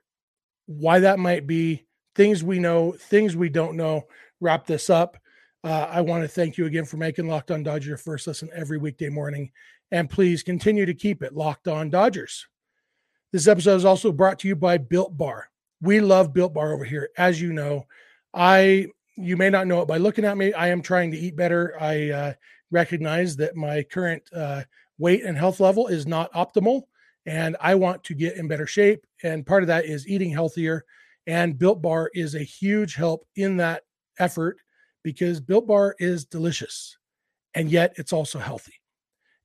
why 0.65 0.99
that 0.99 1.19
might 1.19 1.45
be, 1.45 1.85
things 2.15 2.41
we 2.41 2.57
know, 2.57 2.93
things 2.93 3.35
we 3.35 3.49
don't 3.49 3.75
know. 3.75 4.03
Wrap 4.39 4.65
this 4.65 4.89
up. 4.89 5.17
Uh, 5.63 5.87
I 5.89 6.01
want 6.01 6.23
to 6.23 6.27
thank 6.27 6.57
you 6.57 6.65
again 6.65 6.85
for 6.85 6.97
making 6.97 7.27
Locked 7.27 7.51
On 7.51 7.63
Dodgers 7.63 7.87
your 7.87 7.97
first 7.97 8.27
listen 8.27 8.49
every 8.55 8.77
weekday 8.77 9.09
morning. 9.09 9.51
And 9.93 10.09
please 10.09 10.41
continue 10.41 10.87
to 10.87 10.95
keep 10.95 11.21
it 11.21 11.35
Locked 11.35 11.67
On 11.67 11.91
Dodgers. 11.91 12.47
This 13.31 13.47
episode 13.47 13.75
is 13.75 13.85
also 13.85 14.11
brought 14.11 14.39
to 14.39 14.47
you 14.47 14.55
by 14.55 14.79
Built 14.79 15.15
Bar. 15.15 15.51
We 15.81 16.01
love 16.01 16.33
Built 16.33 16.55
Bar 16.55 16.73
over 16.73 16.83
here. 16.83 17.11
As 17.15 17.39
you 17.39 17.53
know, 17.53 17.85
I 18.33 18.87
you 19.15 19.37
may 19.37 19.51
not 19.51 19.67
know 19.67 19.83
it 19.83 19.87
by 19.87 19.97
looking 19.97 20.25
at 20.25 20.35
me. 20.35 20.51
I 20.51 20.69
am 20.69 20.81
trying 20.81 21.11
to 21.11 21.17
eat 21.17 21.35
better. 21.35 21.77
I 21.79 22.09
uh, 22.09 22.33
recognize 22.71 23.35
that 23.35 23.55
my 23.55 23.83
current 23.83 24.23
uh, 24.35 24.63
weight 24.97 25.23
and 25.25 25.37
health 25.37 25.59
level 25.59 25.85
is 25.85 26.07
not 26.07 26.33
optimal, 26.33 26.85
and 27.27 27.55
I 27.61 27.75
want 27.75 28.03
to 28.05 28.15
get 28.15 28.37
in 28.37 28.47
better 28.47 28.65
shape. 28.65 29.05
And 29.21 29.45
part 29.45 29.61
of 29.61 29.67
that 29.67 29.85
is 29.85 30.07
eating 30.07 30.31
healthier. 30.31 30.85
And 31.27 31.59
Built 31.59 31.83
Bar 31.83 32.09
is 32.15 32.33
a 32.33 32.39
huge 32.39 32.95
help 32.95 33.27
in 33.35 33.57
that 33.57 33.83
effort 34.17 34.57
because 35.03 35.39
Built 35.39 35.67
Bar 35.67 35.95
is 35.99 36.25
delicious 36.25 36.97
and 37.53 37.69
yet 37.69 37.93
it's 37.97 38.11
also 38.11 38.39
healthy. 38.39 38.73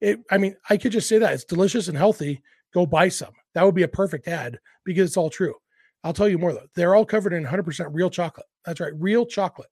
It, 0.00 0.20
I 0.30 0.38
mean, 0.38 0.56
I 0.70 0.76
could 0.76 0.92
just 0.92 1.08
say 1.08 1.18
that 1.18 1.34
it's 1.34 1.44
delicious 1.44 1.88
and 1.88 1.96
healthy. 1.96 2.42
Go 2.72 2.86
buy 2.86 3.08
some. 3.08 3.32
That 3.54 3.64
would 3.64 3.74
be 3.74 3.82
a 3.82 3.88
perfect 3.88 4.28
ad 4.28 4.58
because 4.84 5.10
it's 5.10 5.16
all 5.16 5.30
true. 5.30 5.54
I'll 6.04 6.12
tell 6.12 6.28
you 6.28 6.38
more 6.38 6.52
though. 6.52 6.66
They're 6.74 6.94
all 6.94 7.04
covered 7.04 7.32
in 7.32 7.44
100% 7.44 7.88
real 7.92 8.10
chocolate. 8.10 8.46
That's 8.64 8.80
right, 8.80 8.92
real 8.96 9.26
chocolate. 9.26 9.70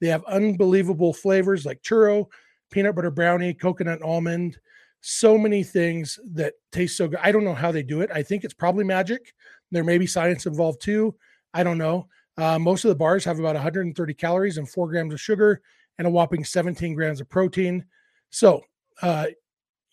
They 0.00 0.08
have 0.08 0.24
unbelievable 0.24 1.12
flavors 1.12 1.66
like 1.66 1.82
churro, 1.82 2.26
peanut 2.70 2.94
butter 2.94 3.10
brownie, 3.10 3.54
coconut 3.54 4.02
almond, 4.02 4.58
so 5.00 5.38
many 5.38 5.62
things 5.62 6.18
that 6.32 6.54
taste 6.72 6.96
so 6.96 7.08
good. 7.08 7.20
I 7.22 7.32
don't 7.32 7.44
know 7.44 7.54
how 7.54 7.70
they 7.72 7.82
do 7.82 8.00
it. 8.00 8.10
I 8.12 8.22
think 8.22 8.44
it's 8.44 8.54
probably 8.54 8.84
magic. 8.84 9.34
There 9.70 9.84
may 9.84 9.98
be 9.98 10.06
science 10.06 10.46
involved 10.46 10.80
too. 10.80 11.14
I 11.54 11.62
don't 11.62 11.78
know. 11.78 12.08
Uh, 12.36 12.58
most 12.58 12.84
of 12.84 12.88
the 12.88 12.94
bars 12.94 13.24
have 13.24 13.38
about 13.38 13.54
130 13.54 14.14
calories 14.14 14.58
and 14.58 14.68
four 14.68 14.88
grams 14.88 15.12
of 15.12 15.20
sugar 15.20 15.60
and 15.98 16.06
a 16.06 16.10
whopping 16.10 16.44
17 16.44 16.94
grams 16.94 17.20
of 17.20 17.28
protein. 17.28 17.84
So 18.30 18.62
uh, 19.02 19.26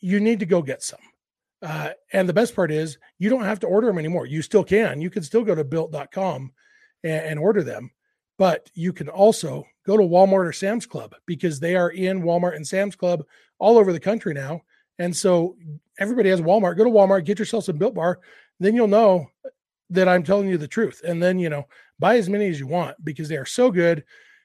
you 0.06 0.20
need 0.20 0.40
to 0.40 0.46
go 0.46 0.62
get 0.62 0.84
some. 0.84 1.00
Uh, 1.64 1.90
and 2.14 2.30
the 2.30 2.34
best 2.34 2.56
part 2.56 2.70
is 2.70 3.00
you 3.18 3.28
don't 3.28 3.44
have 3.44 3.60
to 3.60 3.66
order 3.66 3.88
them 3.88 3.98
anymore. 3.98 4.28
You 4.28 4.44
still 4.44 4.64
can. 4.64 5.02
You 5.02 5.10
can 5.10 5.24
still 5.24 5.44
go 5.44 5.56
to 5.56 5.64
built.com 5.64 6.52
and, 7.04 7.26
and 7.26 7.40
order 7.40 7.64
them, 7.64 7.90
but 8.38 8.70
you 8.76 8.94
can 8.94 9.10
also 9.10 9.66
go 9.84 9.98
to 9.98 10.04
Walmart 10.04 10.46
or 10.46 10.54
Sam's 10.54 10.86
Club 10.86 11.16
because 11.26 11.60
they 11.60 11.76
are 11.76 11.90
in 11.90 12.22
Walmart 12.22 12.56
and 12.56 12.68
Sam's 12.68 12.96
Club 12.96 13.24
all 13.58 13.80
over 13.80 13.92
the 13.92 14.00
country 14.00 14.36
now. 14.36 14.62
And 15.00 15.16
so 15.16 15.58
everybody 15.98 16.30
has 16.30 16.40
Walmart. 16.40 16.78
Go 16.78 16.84
to 16.84 16.90
Walmart, 16.92 17.26
get 17.26 17.40
yourself 17.40 17.64
some 17.64 17.80
built 17.80 17.96
bar. 17.96 18.20
Then 18.60 18.76
you'll 18.76 18.88
know 18.88 19.26
that 19.90 20.08
I'm 20.08 20.22
telling 20.22 20.48
you 20.48 20.60
the 20.60 20.68
truth. 20.68 21.02
And 21.04 21.22
then, 21.22 21.40
you 21.40 21.50
know, 21.50 21.66
buy 21.98 22.18
as 22.18 22.30
many 22.30 22.48
as 22.48 22.60
you 22.60 22.68
want 22.68 23.04
because 23.04 23.28
they 23.28 23.38
are 23.38 23.46
so 23.46 23.72
good. 23.72 24.04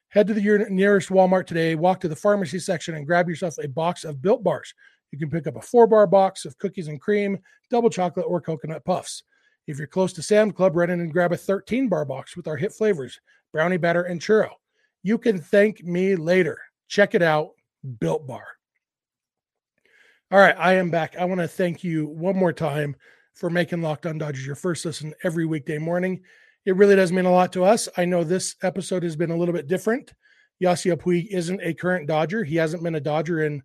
Head 0.09 0.27
to 0.29 0.33
the 0.33 0.67
nearest 0.71 1.11
Walmart 1.11 1.47
today, 1.47 1.75
walk 1.75 2.01
to 2.01 2.09
the 2.09 2.17
pharmacy 2.17 2.61
section 2.61 2.95
and 2.95 3.07
grab 3.07 3.29
yourself 3.29 3.57
a 3.59 3.69
box 3.69 4.05
of 4.05 4.23
built 4.23 4.43
bars. 4.43 4.73
You 5.13 5.19
can 5.19 5.31
pick 5.31 5.47
up 5.47 5.57
a 5.57 5.63
four 5.63 5.87
bar 5.87 6.07
box 6.07 6.45
of 6.45 6.59
cookies 6.59 6.89
and 6.89 7.01
cream, 7.01 7.39
double 7.71 7.91
chocolate, 7.91 8.27
or 8.29 8.41
coconut 8.41 8.85
puffs. 8.85 9.25
If 9.67 9.79
you're 9.79 9.87
close 9.87 10.13
to 10.15 10.23
Sam's 10.23 10.53
Club, 10.53 10.77
run 10.77 10.91
in 10.91 11.01
and 11.01 11.13
grab 11.13 11.33
a 11.33 11.37
13 11.37 11.89
bar 11.89 12.05
box 12.05 12.37
with 12.37 12.49
our 12.49 12.57
hit 12.57 12.73
flavors 12.73 13.21
brownie 13.53 13.77
batter 13.77 14.03
and 14.03 14.21
churro. 14.21 14.51
You 15.03 15.19
can 15.19 15.41
thank 15.41 15.83
me 15.83 16.15
later. 16.17 16.59
Check 16.89 17.15
it 17.15 17.23
out, 17.23 17.51
Built 17.99 18.27
Bar. 18.27 18.45
All 20.31 20.39
right, 20.39 20.55
I 20.59 20.75
am 20.75 20.91
back. 20.91 21.17
I 21.17 21.25
want 21.25 21.41
to 21.41 21.49
thank 21.49 21.83
you 21.83 22.07
one 22.07 22.37
more 22.37 22.53
time 22.53 22.95
for 23.35 23.51
making 23.51 23.83
Locked 23.83 24.07
On 24.07 24.19
Dodgers 24.19 24.47
your 24.47 24.55
first 24.55 24.85
listen 24.85 25.15
every 25.25 25.47
weekday 25.47 25.79
morning. 25.79 26.21
It 26.67 26.77
really 26.77 26.95
does 26.95 27.11
mean 27.11 27.25
a 27.25 27.33
lot 27.33 27.53
to 27.55 27.65
us. 27.65 27.89
I 27.97 28.05
know 28.05 28.23
this 28.23 28.55
episode 28.63 29.03
has 29.03 29.17
been 29.17 29.31
a 29.31 29.37
little 29.37 29.55
bit 29.55 29.67
different. 29.67 30.13
Yasiel 30.63 31.01
Puig 31.01 31.29
isn't 31.31 31.61
a 31.63 31.75
current 31.75 32.07
Dodger. 32.07 32.45
He 32.45 32.57
hasn't 32.57 32.83
been 32.83 32.95
a 32.95 33.01
Dodger 33.01 33.45
in 33.45 33.63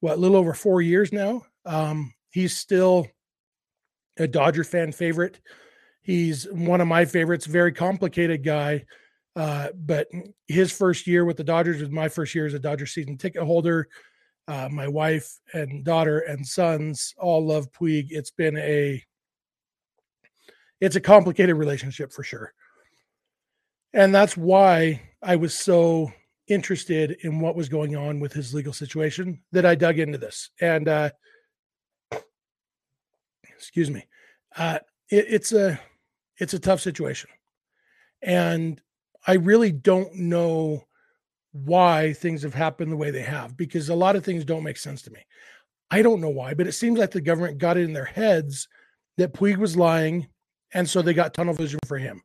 what, 0.00 0.16
a 0.16 0.20
little 0.20 0.36
over 0.36 0.54
four 0.54 0.80
years 0.80 1.12
now. 1.12 1.42
Um, 1.64 2.14
he's 2.30 2.56
still 2.56 3.06
a 4.18 4.26
Dodger 4.26 4.64
fan 4.64 4.92
favorite. 4.92 5.40
He's 6.02 6.44
one 6.50 6.80
of 6.80 6.88
my 6.88 7.04
favorites, 7.04 7.46
very 7.46 7.72
complicated 7.72 8.44
guy. 8.44 8.84
Uh, 9.36 9.68
but 9.74 10.08
his 10.46 10.72
first 10.72 11.06
year 11.06 11.24
with 11.24 11.36
the 11.36 11.44
Dodgers 11.44 11.80
was 11.80 11.90
my 11.90 12.08
first 12.08 12.34
year 12.34 12.46
as 12.46 12.54
a 12.54 12.58
Dodger 12.58 12.86
season 12.86 13.16
ticket 13.16 13.42
holder. 13.42 13.88
Uh, 14.48 14.68
my 14.70 14.88
wife 14.88 15.38
and 15.52 15.84
daughter 15.84 16.20
and 16.20 16.44
sons 16.46 17.14
all 17.18 17.46
love 17.46 17.70
Puig. 17.70 18.06
It's 18.10 18.30
been 18.30 18.56
a 18.56 19.02
it's 20.80 20.96
a 20.96 21.00
complicated 21.00 21.56
relationship 21.56 22.12
for 22.12 22.22
sure. 22.22 22.52
And 23.92 24.14
that's 24.14 24.36
why 24.36 25.02
I 25.22 25.36
was 25.36 25.54
so 25.54 26.12
interested 26.48 27.18
in 27.22 27.40
what 27.40 27.56
was 27.56 27.68
going 27.68 27.96
on 27.96 28.20
with 28.20 28.32
his 28.32 28.54
legal 28.54 28.72
situation 28.72 29.42
that 29.52 29.66
I 29.66 29.74
dug 29.74 29.98
into 29.98 30.18
this. 30.18 30.50
And 30.60 30.88
uh 30.88 31.10
excuse 33.56 33.90
me. 33.90 34.06
Uh 34.56 34.78
it, 35.10 35.26
it's 35.28 35.52
a 35.52 35.80
it's 36.38 36.54
a 36.54 36.58
tough 36.58 36.80
situation. 36.80 37.30
And 38.22 38.80
I 39.26 39.34
really 39.34 39.72
don't 39.72 40.14
know 40.14 40.84
why 41.52 42.12
things 42.12 42.42
have 42.42 42.54
happened 42.54 42.92
the 42.92 42.96
way 42.96 43.10
they 43.10 43.22
have 43.22 43.56
because 43.56 43.88
a 43.88 43.94
lot 43.94 44.16
of 44.16 44.24
things 44.24 44.44
don't 44.44 44.62
make 44.62 44.76
sense 44.76 45.02
to 45.02 45.10
me. 45.10 45.20
I 45.90 46.02
don't 46.02 46.20
know 46.20 46.28
why, 46.28 46.54
but 46.54 46.66
it 46.66 46.72
seems 46.72 46.98
like 46.98 47.10
the 47.10 47.20
government 47.20 47.58
got 47.58 47.76
it 47.76 47.84
in 47.84 47.92
their 47.92 48.04
heads 48.04 48.68
that 49.16 49.32
Puig 49.32 49.56
was 49.56 49.76
lying, 49.76 50.28
and 50.72 50.88
so 50.88 51.00
they 51.00 51.14
got 51.14 51.34
tunnel 51.34 51.54
vision 51.54 51.80
for 51.86 51.96
him. 51.96 52.22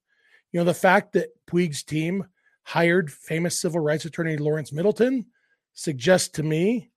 You 0.51 0.59
know, 0.59 0.65
the 0.65 0.73
fact 0.73 1.13
that 1.13 1.29
Puig's 1.49 1.83
team 1.83 2.25
hired 2.63 3.11
famous 3.11 3.59
civil 3.59 3.79
rights 3.79 4.05
attorney 4.05 4.37
Lawrence 4.37 4.71
Middleton 4.71 5.25
suggests 5.73 6.29
to 6.29 6.43
me 6.43 6.91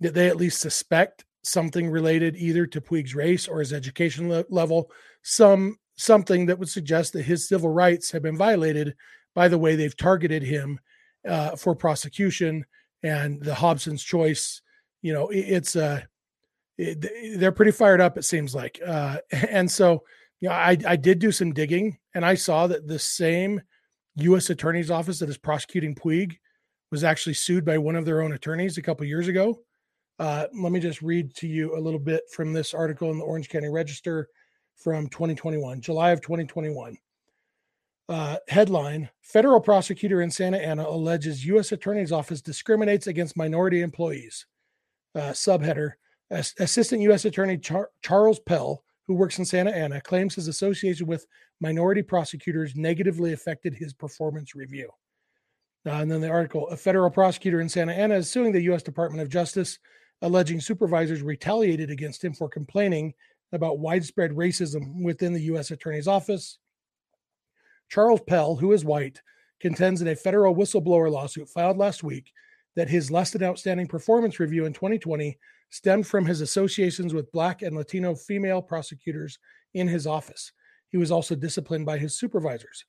that 0.00 0.14
they 0.14 0.28
at 0.28 0.36
least 0.36 0.60
suspect 0.60 1.24
something 1.44 1.90
related 1.90 2.36
either 2.36 2.66
to 2.66 2.80
Puig's 2.80 3.14
race 3.14 3.48
or 3.48 3.60
his 3.60 3.72
education 3.72 4.28
le- 4.28 4.44
level, 4.48 4.90
some 5.22 5.76
something 5.96 6.46
that 6.46 6.58
would 6.58 6.68
suggest 6.68 7.12
that 7.12 7.22
his 7.22 7.48
civil 7.48 7.68
rights 7.68 8.10
have 8.10 8.22
been 8.22 8.36
violated 8.36 8.94
by 9.34 9.48
the 9.48 9.58
way 9.58 9.76
they've 9.76 9.96
targeted 9.96 10.42
him 10.42 10.78
uh, 11.28 11.54
for 11.56 11.74
prosecution 11.74 12.64
and 13.02 13.42
the 13.42 13.54
Hobson's 13.54 14.02
choice. 14.02 14.62
You 15.02 15.12
know, 15.12 15.28
it, 15.28 15.40
it's 15.40 15.76
uh, 15.76 16.02
it, 16.78 17.38
they're 17.38 17.52
pretty 17.52 17.72
fired 17.72 18.00
up. 18.00 18.16
It 18.16 18.24
seems 18.24 18.54
like, 18.54 18.80
uh, 18.84 19.18
and 19.30 19.70
so 19.70 20.04
you 20.40 20.48
know, 20.48 20.54
I 20.54 20.76
I 20.86 20.96
did 20.96 21.18
do 21.18 21.32
some 21.32 21.52
digging 21.52 21.98
and 22.14 22.24
I 22.24 22.34
saw 22.34 22.66
that 22.66 22.86
the 22.88 22.98
same 22.98 23.62
U.S. 24.16 24.50
Attorney's 24.50 24.90
Office 24.90 25.18
that 25.18 25.28
is 25.28 25.38
prosecuting 25.38 25.94
Puig 25.94 26.38
was 26.90 27.04
actually 27.04 27.34
sued 27.34 27.64
by 27.64 27.78
one 27.78 27.96
of 27.96 28.04
their 28.04 28.22
own 28.22 28.32
attorneys 28.32 28.78
a 28.78 28.82
couple 28.82 29.06
years 29.06 29.28
ago. 29.28 29.60
Uh, 30.18 30.46
let 30.54 30.72
me 30.72 30.80
just 30.80 31.02
read 31.02 31.34
to 31.36 31.48
you 31.48 31.76
a 31.76 31.80
little 31.80 31.98
bit 31.98 32.22
from 32.30 32.52
this 32.52 32.74
article 32.74 33.10
in 33.10 33.18
the 33.18 33.24
Orange 33.24 33.48
County 33.48 33.68
Register 33.68 34.28
from 34.76 35.08
2021, 35.08 35.80
July 35.80 36.10
of 36.10 36.20
2021. 36.20 36.96
Uh, 38.08 38.36
headline 38.48 39.08
Federal 39.22 39.60
prosecutor 39.60 40.20
in 40.20 40.30
Santa 40.30 40.58
Ana 40.58 40.86
alleges 40.86 41.46
U.S. 41.46 41.72
Attorney's 41.72 42.12
Office 42.12 42.42
discriminates 42.42 43.06
against 43.06 43.36
minority 43.36 43.80
employees. 43.80 44.44
Uh, 45.14 45.30
subheader 45.30 45.92
Assistant 46.30 47.02
U.S. 47.02 47.24
Attorney 47.24 47.58
Char- 47.58 47.90
Charles 48.02 48.40
Pell, 48.40 48.82
who 49.12 49.18
works 49.18 49.38
in 49.38 49.44
Santa 49.44 49.70
Ana, 49.70 50.00
claims 50.00 50.34
his 50.34 50.48
association 50.48 51.06
with 51.06 51.26
minority 51.60 52.02
prosecutors 52.02 52.74
negatively 52.74 53.34
affected 53.34 53.74
his 53.74 53.92
performance 53.92 54.54
review. 54.54 54.88
Uh, 55.86 55.96
and 55.96 56.10
then 56.10 56.22
the 56.22 56.30
article 56.30 56.66
A 56.68 56.76
federal 56.76 57.10
prosecutor 57.10 57.60
in 57.60 57.68
Santa 57.68 57.92
Ana 57.92 58.14
is 58.14 58.30
suing 58.30 58.52
the 58.52 58.62
U.S. 58.62 58.82
Department 58.82 59.20
of 59.20 59.28
Justice, 59.28 59.78
alleging 60.22 60.60
supervisors 60.60 61.20
retaliated 61.20 61.90
against 61.90 62.24
him 62.24 62.32
for 62.32 62.48
complaining 62.48 63.12
about 63.52 63.80
widespread 63.80 64.30
racism 64.30 65.02
within 65.02 65.34
the 65.34 65.42
U.S. 65.42 65.70
Attorney's 65.70 66.08
Office. 66.08 66.58
Charles 67.90 68.22
Pell, 68.26 68.56
who 68.56 68.72
is 68.72 68.82
white, 68.82 69.20
contends 69.60 70.00
in 70.00 70.08
a 70.08 70.16
federal 70.16 70.56
whistleblower 70.56 71.10
lawsuit 71.10 71.50
filed 71.50 71.76
last 71.76 72.02
week 72.02 72.32
that 72.76 72.88
his 72.88 73.10
less 73.10 73.30
than 73.30 73.42
outstanding 73.42 73.88
performance 73.88 74.40
review 74.40 74.64
in 74.64 74.72
2020 74.72 75.36
stemmed 75.72 76.06
from 76.06 76.26
his 76.26 76.42
associations 76.42 77.14
with 77.14 77.32
Black 77.32 77.62
and 77.62 77.74
Latino 77.74 78.14
female 78.14 78.60
prosecutors 78.60 79.38
in 79.72 79.88
his 79.88 80.06
office. 80.06 80.52
He 80.90 80.98
was 80.98 81.10
also 81.10 81.34
disciplined 81.34 81.86
by 81.86 81.96
his 81.96 82.14
supervisors. 82.14 82.84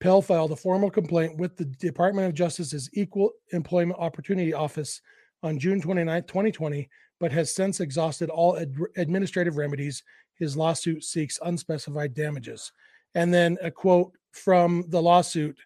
Pell 0.00 0.20
filed 0.20 0.52
a 0.52 0.56
formal 0.56 0.90
complaint 0.90 1.38
with 1.38 1.56
the 1.56 1.64
Department 1.64 2.28
of 2.28 2.34
Justice's 2.34 2.90
Equal 2.92 3.30
Employment 3.52 3.98
Opportunity 3.98 4.52
Office 4.52 5.00
on 5.42 5.58
June 5.58 5.80
29, 5.80 6.24
2020, 6.24 6.88
but 7.18 7.32
has 7.32 7.54
since 7.54 7.80
exhausted 7.80 8.28
all 8.28 8.58
ad- 8.58 8.76
administrative 8.98 9.56
remedies. 9.56 10.02
His 10.34 10.58
lawsuit 10.58 11.04
seeks 11.04 11.38
unspecified 11.42 12.12
damages. 12.12 12.70
And 13.14 13.32
then 13.32 13.56
a 13.62 13.70
quote 13.70 14.12
from 14.32 14.84
the 14.88 15.00
lawsuit 15.00 15.58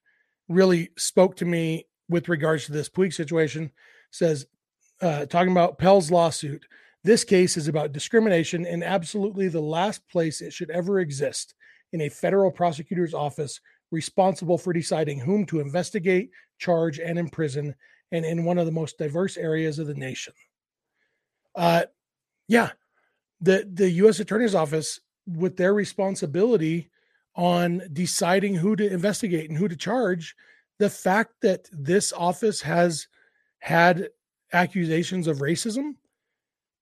really 0.49 0.91
spoke 0.97 1.35
to 1.37 1.45
me 1.45 1.89
with 2.09 2.29
regards 2.29 2.67
to 2.67 2.73
this 2.73 2.89
Puig 2.89 3.13
situation. 3.13 3.73
Says, 4.13 4.47
uh, 5.01 5.27
talking 5.27 5.53
about 5.53 5.79
Pell's 5.79 6.11
lawsuit, 6.11 6.67
this 7.03 7.25
case 7.25 7.57
is 7.57 7.69
about 7.69 7.93
discrimination 7.93 8.67
in 8.67 8.83
absolutely 8.83 9.49
the 9.49 9.61
last 9.61 10.07
place 10.09 10.41
it 10.41 10.53
should 10.53 10.71
ever 10.71 11.01
exist 11.01 11.55
in 11.93 12.03
a 12.03 12.09
federal 12.09 12.51
prosecutor's 12.51 13.15
office 13.15 13.61
responsible 13.91 14.59
for 14.59 14.73
deciding 14.73 15.19
whom 15.19 15.45
to 15.47 15.61
investigate, 15.61 16.31
charge, 16.59 16.99
and 16.99 17.19
imprison, 17.19 17.75
and 18.13 18.25
in 18.25 18.45
one 18.45 18.59
of 18.59 18.67
the 18.67 18.73
most 18.73 18.99
diverse 18.99 19.37
areas 19.37 19.79
of 19.79 19.87
the 19.87 19.95
nation. 19.95 20.33
Uh, 21.55 21.85
yeah, 22.49 22.71
the 23.41 23.69
the 23.73 23.91
U.S. 23.91 24.21
Attorney's 24.21 24.55
Office, 24.55 25.01
with 25.27 25.57
their 25.57 25.75
responsibility 25.75 26.91
on 27.35 27.83
deciding 27.93 28.55
who 28.55 28.77
to 28.77 28.93
investigate 28.93 29.49
and 29.49 29.59
who 29.59 29.69
to 29.69 29.77
charge, 29.77 30.37
the 30.79 30.91
fact 30.91 31.33
that 31.43 31.69
this 31.73 32.13
office 32.13 32.61
has 32.61 33.07
had 33.61 34.09
accusations 34.53 35.27
of 35.27 35.39
racism, 35.39 35.95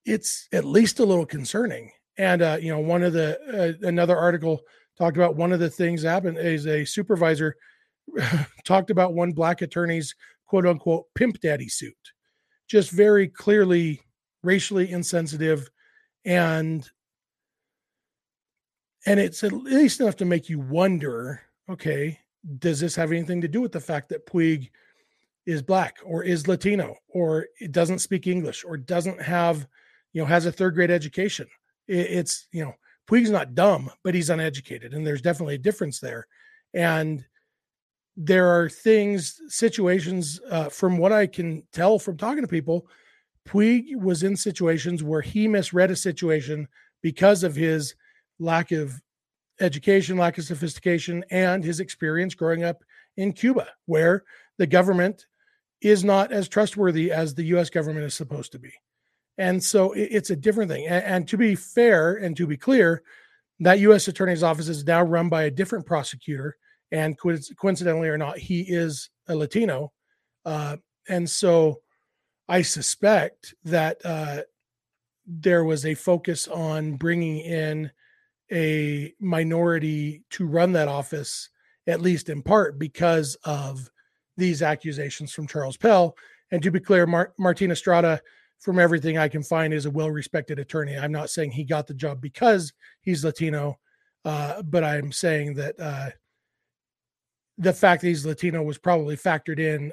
it's 0.04 0.48
at 0.52 0.64
least 0.64 1.00
a 1.00 1.04
little 1.04 1.26
concerning. 1.26 1.90
And 2.16 2.42
uh, 2.42 2.58
you 2.60 2.70
know, 2.70 2.80
one 2.80 3.02
of 3.02 3.12
the 3.12 3.38
uh, 3.82 3.86
another 3.86 4.16
article 4.16 4.60
talked 4.96 5.16
about 5.16 5.36
one 5.36 5.52
of 5.52 5.60
the 5.60 5.70
things 5.70 6.02
happened 6.02 6.38
is 6.38 6.66
a 6.66 6.84
supervisor 6.84 7.56
talked 8.64 8.90
about 8.90 9.14
one 9.14 9.32
black 9.32 9.62
attorney's 9.62 10.14
quote 10.46 10.66
unquote 10.66 11.06
pimp 11.14 11.40
daddy 11.40 11.68
suit, 11.68 11.94
just 12.66 12.90
very 12.90 13.28
clearly 13.28 14.00
racially 14.42 14.90
insensitive 14.90 15.68
and 16.24 16.90
and 19.06 19.18
it's 19.20 19.42
at 19.42 19.52
least 19.52 20.00
enough 20.00 20.16
to 20.16 20.24
make 20.24 20.48
you 20.48 20.58
wonder 20.58 21.40
okay 21.68 22.18
does 22.58 22.80
this 22.80 22.94
have 22.94 23.10
anything 23.10 23.40
to 23.40 23.48
do 23.48 23.60
with 23.60 23.72
the 23.72 23.80
fact 23.80 24.08
that 24.08 24.26
puig 24.26 24.70
is 25.48 25.62
black 25.62 25.96
or 26.04 26.22
is 26.22 26.46
latino 26.46 26.94
or 27.08 27.46
it 27.60 27.72
doesn't 27.72 27.98
speak 27.98 28.26
english 28.26 28.64
or 28.64 28.76
doesn't 28.76 29.20
have 29.20 29.66
you 30.12 30.20
know 30.20 30.26
has 30.26 30.46
a 30.46 30.52
third 30.52 30.74
grade 30.74 30.90
education 30.90 31.46
it's 31.88 32.46
you 32.52 32.64
know 32.64 32.74
Puig's 33.08 33.30
not 33.30 33.54
dumb, 33.54 33.90
but 34.04 34.14
he's 34.14 34.30
uneducated, 34.30 34.92
and 34.92 35.06
there's 35.06 35.22
definitely 35.22 35.54
a 35.54 35.58
difference 35.58 35.98
there. 35.98 36.26
And 36.74 37.24
there 38.16 38.48
are 38.48 38.68
things, 38.68 39.40
situations, 39.48 40.40
uh, 40.50 40.68
from 40.68 40.98
what 40.98 41.12
I 41.12 41.26
can 41.26 41.62
tell 41.72 41.98
from 41.98 42.18
talking 42.18 42.42
to 42.42 42.48
people, 42.48 42.86
Puig 43.48 43.96
was 43.96 44.24
in 44.24 44.36
situations 44.36 45.02
where 45.02 45.22
he 45.22 45.48
misread 45.48 45.90
a 45.90 45.96
situation 45.96 46.68
because 47.00 47.44
of 47.44 47.54
his 47.54 47.94
lack 48.38 48.72
of 48.72 49.00
education, 49.60 50.18
lack 50.18 50.36
of 50.36 50.44
sophistication, 50.44 51.24
and 51.30 51.64
his 51.64 51.80
experience 51.80 52.34
growing 52.34 52.62
up 52.62 52.84
in 53.16 53.32
Cuba, 53.32 53.68
where 53.86 54.24
the 54.58 54.66
government 54.66 55.26
is 55.80 56.04
not 56.04 56.32
as 56.32 56.48
trustworthy 56.48 57.10
as 57.10 57.34
the 57.34 57.44
US 57.44 57.70
government 57.70 58.04
is 58.06 58.14
supposed 58.14 58.52
to 58.52 58.58
be. 58.58 58.72
And 59.36 59.62
so 59.62 59.92
it's 59.92 60.30
a 60.30 60.36
different 60.36 60.70
thing. 60.70 60.86
And, 60.86 61.04
and, 61.04 61.28
to 61.28 61.36
be 61.36 61.54
fair 61.54 62.14
and 62.16 62.36
to 62.36 62.46
be 62.46 62.56
clear, 62.56 63.02
that 63.60 63.78
U.S. 63.80 64.08
Attorney's 64.08 64.42
Office 64.42 64.68
is 64.68 64.84
now 64.84 65.02
run 65.02 65.28
by 65.28 65.44
a 65.44 65.50
different 65.50 65.86
prosecutor. 65.86 66.56
And 66.90 67.16
coincidentally 67.18 68.08
or 68.08 68.18
not, 68.18 68.38
he 68.38 68.62
is 68.62 69.10
a 69.28 69.36
Latino. 69.36 69.92
Uh, 70.44 70.78
and 71.08 71.28
so 71.28 71.80
I 72.48 72.62
suspect 72.62 73.54
that 73.64 73.98
uh, 74.04 74.42
there 75.26 75.64
was 75.64 75.84
a 75.84 75.94
focus 75.94 76.48
on 76.48 76.94
bringing 76.94 77.38
in 77.38 77.90
a 78.50 79.12
minority 79.20 80.24
to 80.30 80.46
run 80.46 80.72
that 80.72 80.88
office, 80.88 81.50
at 81.86 82.00
least 82.00 82.30
in 82.30 82.42
part 82.42 82.78
because 82.78 83.36
of 83.44 83.90
these 84.38 84.62
accusations 84.62 85.32
from 85.32 85.46
Charles 85.46 85.76
Pell. 85.76 86.16
And 86.50 86.62
to 86.62 86.70
be 86.70 86.80
clear, 86.80 87.06
Mar- 87.06 87.34
Estrada 87.38 88.22
from 88.58 88.78
everything 88.78 89.18
I 89.18 89.28
can 89.28 89.42
find, 89.42 89.72
is 89.72 89.86
a 89.86 89.90
well 89.90 90.10
respected 90.10 90.58
attorney. 90.58 90.96
I'm 90.96 91.12
not 91.12 91.30
saying 91.30 91.52
he 91.52 91.64
got 91.64 91.86
the 91.86 91.94
job 91.94 92.20
because 92.20 92.72
he's 93.02 93.24
Latino, 93.24 93.78
uh, 94.24 94.62
but 94.62 94.82
I'm 94.82 95.12
saying 95.12 95.54
that 95.54 95.78
uh, 95.78 96.10
the 97.56 97.72
fact 97.72 98.02
that 98.02 98.08
he's 98.08 98.26
Latino 98.26 98.62
was 98.62 98.78
probably 98.78 99.16
factored 99.16 99.58
in 99.58 99.92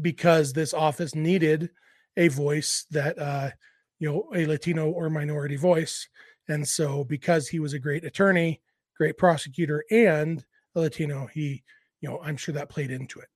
because 0.00 0.52
this 0.52 0.74
office 0.74 1.14
needed 1.14 1.70
a 2.16 2.28
voice 2.28 2.86
that, 2.90 3.18
uh, 3.18 3.50
you 3.98 4.10
know, 4.10 4.28
a 4.34 4.46
Latino 4.46 4.90
or 4.90 5.10
minority 5.10 5.56
voice. 5.56 6.08
And 6.48 6.66
so, 6.66 7.04
because 7.04 7.48
he 7.48 7.60
was 7.60 7.74
a 7.74 7.78
great 7.78 8.04
attorney, 8.04 8.60
great 8.96 9.16
prosecutor, 9.16 9.84
and 9.90 10.44
a 10.74 10.80
Latino, 10.80 11.28
he, 11.32 11.62
you 12.00 12.08
know, 12.08 12.20
I'm 12.22 12.36
sure 12.36 12.54
that 12.54 12.68
played 12.68 12.90
into 12.90 13.20
it. 13.20 13.28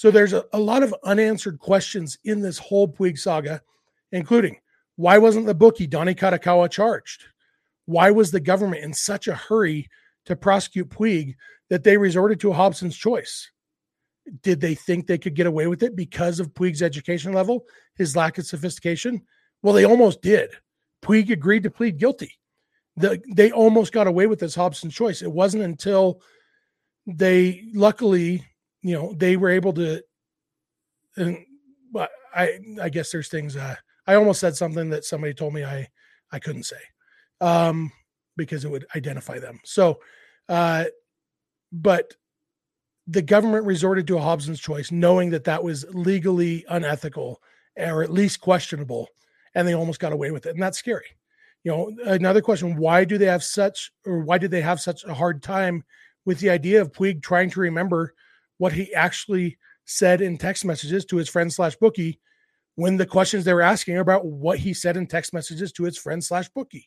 So, 0.00 0.10
there's 0.10 0.32
a, 0.32 0.46
a 0.54 0.58
lot 0.58 0.82
of 0.82 0.94
unanswered 1.04 1.58
questions 1.58 2.16
in 2.24 2.40
this 2.40 2.56
whole 2.56 2.88
Puig 2.88 3.18
saga 3.18 3.60
including 4.12 4.56
why 4.96 5.18
wasn't 5.18 5.44
the 5.44 5.54
bookie 5.54 5.86
Donny 5.86 6.14
Kadokawa 6.14 6.70
charged? 6.70 7.26
Why 7.84 8.10
was 8.10 8.30
the 8.30 8.40
government 8.40 8.82
in 8.82 8.94
such 8.94 9.28
a 9.28 9.34
hurry 9.34 9.90
to 10.24 10.34
prosecute 10.34 10.88
Puig 10.88 11.34
that 11.68 11.84
they 11.84 11.98
resorted 11.98 12.40
to 12.40 12.52
Hobson's 12.54 12.96
choice? 12.96 13.50
Did 14.40 14.62
they 14.62 14.74
think 14.74 15.06
they 15.06 15.18
could 15.18 15.34
get 15.34 15.46
away 15.46 15.66
with 15.66 15.82
it 15.82 15.94
because 15.94 16.40
of 16.40 16.54
Puig's 16.54 16.80
education 16.80 17.34
level, 17.34 17.66
his 17.94 18.16
lack 18.16 18.38
of 18.38 18.46
sophistication? 18.46 19.20
Well, 19.60 19.74
they 19.74 19.84
almost 19.84 20.22
did. 20.22 20.48
Puig 21.02 21.28
agreed 21.28 21.64
to 21.64 21.70
plead 21.70 21.98
guilty. 21.98 22.38
The, 22.96 23.20
they 23.34 23.52
almost 23.52 23.92
got 23.92 24.06
away 24.06 24.28
with 24.28 24.40
this 24.40 24.54
Hobson's 24.54 24.94
choice. 24.94 25.20
It 25.20 25.30
wasn't 25.30 25.62
until 25.62 26.22
they, 27.06 27.68
luckily, 27.74 28.46
you 28.82 28.94
know, 28.94 29.14
they 29.14 29.36
were 29.36 29.50
able 29.50 29.72
to. 29.74 30.02
And 31.16 31.38
but 31.92 32.10
I, 32.34 32.58
I 32.80 32.88
guess 32.88 33.10
there's 33.10 33.28
things. 33.28 33.56
Uh, 33.56 33.76
I 34.06 34.14
almost 34.14 34.40
said 34.40 34.56
something 34.56 34.90
that 34.90 35.04
somebody 35.04 35.34
told 35.34 35.54
me 35.54 35.64
I 35.64 35.88
I 36.32 36.38
couldn't 36.38 36.64
say 36.64 36.76
um, 37.40 37.92
because 38.36 38.64
it 38.64 38.70
would 38.70 38.86
identify 38.94 39.38
them. 39.38 39.60
So, 39.64 40.00
uh, 40.48 40.84
but 41.72 42.14
the 43.06 43.22
government 43.22 43.66
resorted 43.66 44.06
to 44.06 44.18
a 44.18 44.20
Hobson's 44.20 44.60
choice, 44.60 44.92
knowing 44.92 45.30
that 45.30 45.44
that 45.44 45.62
was 45.62 45.84
legally 45.90 46.64
unethical 46.68 47.40
or 47.76 48.02
at 48.02 48.12
least 48.12 48.40
questionable, 48.40 49.08
and 49.54 49.66
they 49.66 49.74
almost 49.74 50.00
got 50.00 50.12
away 50.12 50.30
with 50.30 50.46
it. 50.46 50.50
And 50.50 50.62
that's 50.62 50.78
scary. 50.78 51.06
You 51.64 51.72
know, 51.72 51.92
another 52.06 52.40
question: 52.40 52.76
Why 52.76 53.04
do 53.04 53.18
they 53.18 53.26
have 53.26 53.44
such, 53.44 53.92
or 54.06 54.20
why 54.20 54.38
did 54.38 54.50
they 54.50 54.62
have 54.62 54.80
such 54.80 55.04
a 55.04 55.14
hard 55.14 55.42
time 55.42 55.84
with 56.24 56.38
the 56.38 56.50
idea 56.50 56.80
of 56.80 56.92
Puig 56.92 57.22
trying 57.22 57.50
to 57.50 57.60
remember 57.60 58.14
what 58.60 58.74
he 58.74 58.92
actually 58.92 59.56
said 59.86 60.20
in 60.20 60.36
text 60.36 60.66
messages 60.66 61.06
to 61.06 61.16
his 61.16 61.30
friend 61.30 61.50
slash 61.50 61.74
bookie 61.76 62.20
when 62.74 62.98
the 62.98 63.06
questions 63.06 63.42
they 63.42 63.54
were 63.54 63.62
asking 63.62 63.96
about 63.96 64.26
what 64.26 64.58
he 64.58 64.74
said 64.74 64.98
in 64.98 65.06
text 65.06 65.32
messages 65.32 65.72
to 65.72 65.84
his 65.84 65.96
friend 65.96 66.22
slash 66.22 66.46
bookie? 66.50 66.86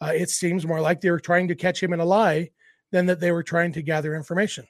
Uh, 0.00 0.12
it 0.14 0.30
seems 0.30 0.64
more 0.64 0.80
like 0.80 1.00
they 1.00 1.10
were 1.10 1.18
trying 1.18 1.48
to 1.48 1.56
catch 1.56 1.82
him 1.82 1.92
in 1.92 1.98
a 1.98 2.04
lie 2.04 2.48
than 2.92 3.04
that 3.06 3.18
they 3.18 3.32
were 3.32 3.42
trying 3.42 3.72
to 3.72 3.82
gather 3.82 4.14
information. 4.14 4.64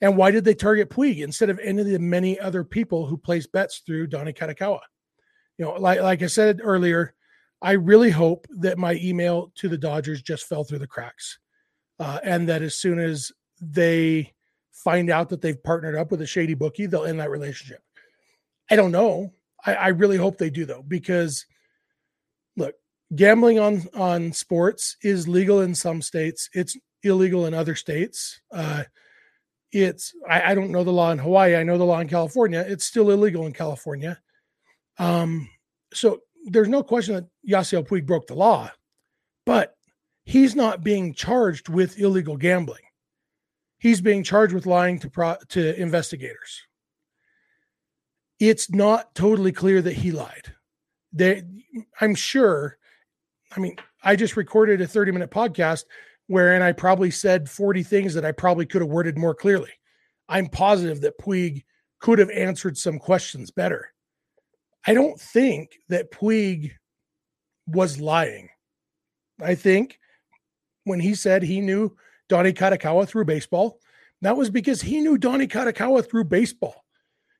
And 0.00 0.16
why 0.16 0.30
did 0.30 0.44
they 0.44 0.54
target 0.54 0.90
Puig 0.90 1.24
instead 1.24 1.50
of 1.50 1.58
any 1.58 1.80
of 1.80 1.88
the 1.88 1.98
many 1.98 2.38
other 2.38 2.62
people 2.62 3.04
who 3.04 3.16
place 3.16 3.48
bets 3.48 3.82
through 3.84 4.06
Donny 4.06 4.32
Kadokawa? 4.32 4.78
You 5.58 5.64
know, 5.64 5.72
like 5.72 6.00
like 6.00 6.22
I 6.22 6.28
said 6.28 6.60
earlier, 6.62 7.14
I 7.60 7.72
really 7.72 8.10
hope 8.10 8.46
that 8.60 8.78
my 8.78 8.94
email 9.02 9.50
to 9.56 9.68
the 9.68 9.76
Dodgers 9.76 10.22
just 10.22 10.46
fell 10.46 10.62
through 10.62 10.78
the 10.78 10.86
cracks, 10.86 11.40
uh, 11.98 12.20
and 12.22 12.48
that 12.48 12.62
as 12.62 12.76
soon 12.76 13.00
as 13.00 13.32
they 13.60 14.34
find 14.84 15.10
out 15.10 15.28
that 15.28 15.40
they've 15.40 15.62
partnered 15.62 15.96
up 15.96 16.10
with 16.10 16.22
a 16.22 16.26
shady 16.26 16.54
bookie, 16.54 16.86
they'll 16.86 17.04
end 17.04 17.20
that 17.20 17.30
relationship. 17.30 17.82
I 18.70 18.76
don't 18.76 18.92
know. 18.92 19.32
I, 19.64 19.74
I 19.74 19.88
really 19.88 20.16
hope 20.16 20.38
they 20.38 20.50
do 20.50 20.64
though, 20.64 20.82
because 20.86 21.46
look, 22.56 22.74
gambling 23.14 23.58
on 23.58 23.82
on 23.94 24.32
sports 24.32 24.96
is 25.02 25.28
legal 25.28 25.60
in 25.60 25.74
some 25.74 26.02
states. 26.02 26.48
It's 26.52 26.76
illegal 27.02 27.46
in 27.46 27.54
other 27.54 27.74
states. 27.74 28.40
Uh, 28.52 28.84
it's 29.72 30.14
I, 30.28 30.52
I, 30.52 30.54
don't 30.54 30.70
know 30.70 30.84
the 30.84 30.92
law 30.92 31.10
in 31.10 31.18
Hawaii. 31.18 31.56
I 31.56 31.62
know 31.62 31.76
the 31.78 31.84
law 31.84 32.00
in 32.00 32.08
California. 32.08 32.64
It's 32.66 32.86
still 32.86 33.10
illegal 33.10 33.46
in 33.46 33.52
California. 33.52 34.18
Um, 34.98 35.48
so 35.92 36.20
there's 36.46 36.68
no 36.68 36.82
question 36.82 37.14
that 37.14 37.26
Yasiel 37.48 37.86
Puig 37.86 38.06
broke 38.06 38.26
the 38.26 38.34
law, 38.34 38.70
but 39.44 39.76
he's 40.24 40.56
not 40.56 40.82
being 40.82 41.12
charged 41.14 41.68
with 41.68 41.98
illegal 41.98 42.36
gambling. 42.36 42.82
He's 43.78 44.00
being 44.00 44.24
charged 44.24 44.54
with 44.54 44.66
lying 44.66 44.98
to 45.00 45.10
pro, 45.10 45.36
to 45.50 45.80
investigators. 45.80 46.66
It's 48.40 48.70
not 48.70 49.14
totally 49.14 49.52
clear 49.52 49.82
that 49.82 49.94
he 49.94 50.12
lied. 50.12 50.54
They, 51.12 51.42
I'm 52.00 52.14
sure. 52.14 52.78
I 53.56 53.60
mean, 53.60 53.76
I 54.02 54.16
just 54.16 54.36
recorded 54.36 54.80
a 54.80 54.86
30 54.86 55.12
minute 55.12 55.30
podcast 55.30 55.84
wherein 56.26 56.62
I 56.62 56.72
probably 56.72 57.10
said 57.10 57.48
40 57.48 57.82
things 57.82 58.14
that 58.14 58.24
I 58.24 58.32
probably 58.32 58.66
could 58.66 58.82
have 58.82 58.90
worded 58.90 59.16
more 59.16 59.34
clearly. 59.34 59.70
I'm 60.28 60.46
positive 60.46 61.00
that 61.00 61.18
Puig 61.18 61.64
could 62.00 62.18
have 62.18 62.30
answered 62.30 62.76
some 62.76 62.98
questions 62.98 63.50
better. 63.50 63.92
I 64.86 64.94
don't 64.94 65.20
think 65.20 65.78
that 65.88 66.12
Puig 66.12 66.72
was 67.66 68.00
lying. 68.00 68.48
I 69.40 69.54
think 69.54 69.98
when 70.84 71.00
he 71.00 71.14
said 71.14 71.42
he 71.42 71.60
knew 71.60 71.96
Donny 72.28 72.52
Kadokawa 72.52 73.08
through 73.08 73.24
baseball, 73.24 73.80
that 74.22 74.36
was 74.36 74.50
because 74.50 74.82
he 74.82 75.00
knew 75.00 75.18
Donny 75.18 75.46
Kadokawa 75.46 76.08
through 76.08 76.24
baseball. 76.24 76.84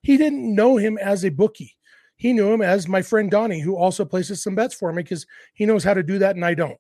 He 0.03 0.17
didn't 0.17 0.55
know 0.55 0.77
him 0.77 0.97
as 0.99 1.25
a 1.25 1.31
bookie. 1.31 1.77
He 2.17 2.33
knew 2.33 2.53
him 2.53 2.63
as 2.63 2.89
my 2.89 3.03
friend 3.03 3.31
Donny, 3.31 3.61
who 3.61 3.77
also 3.77 4.05
places 4.05 4.43
some 4.43 4.55
bets 4.55 4.75
for 4.75 4.93
me 4.93 5.03
because 5.03 5.27
he 5.55 5.67
knows 5.67 5.85
how 5.85 5.95
to 5.95 6.03
do 6.03 6.19
that 6.19 6.37
and 6.37 6.45
I 6.45 6.55
don't. 6.55 6.79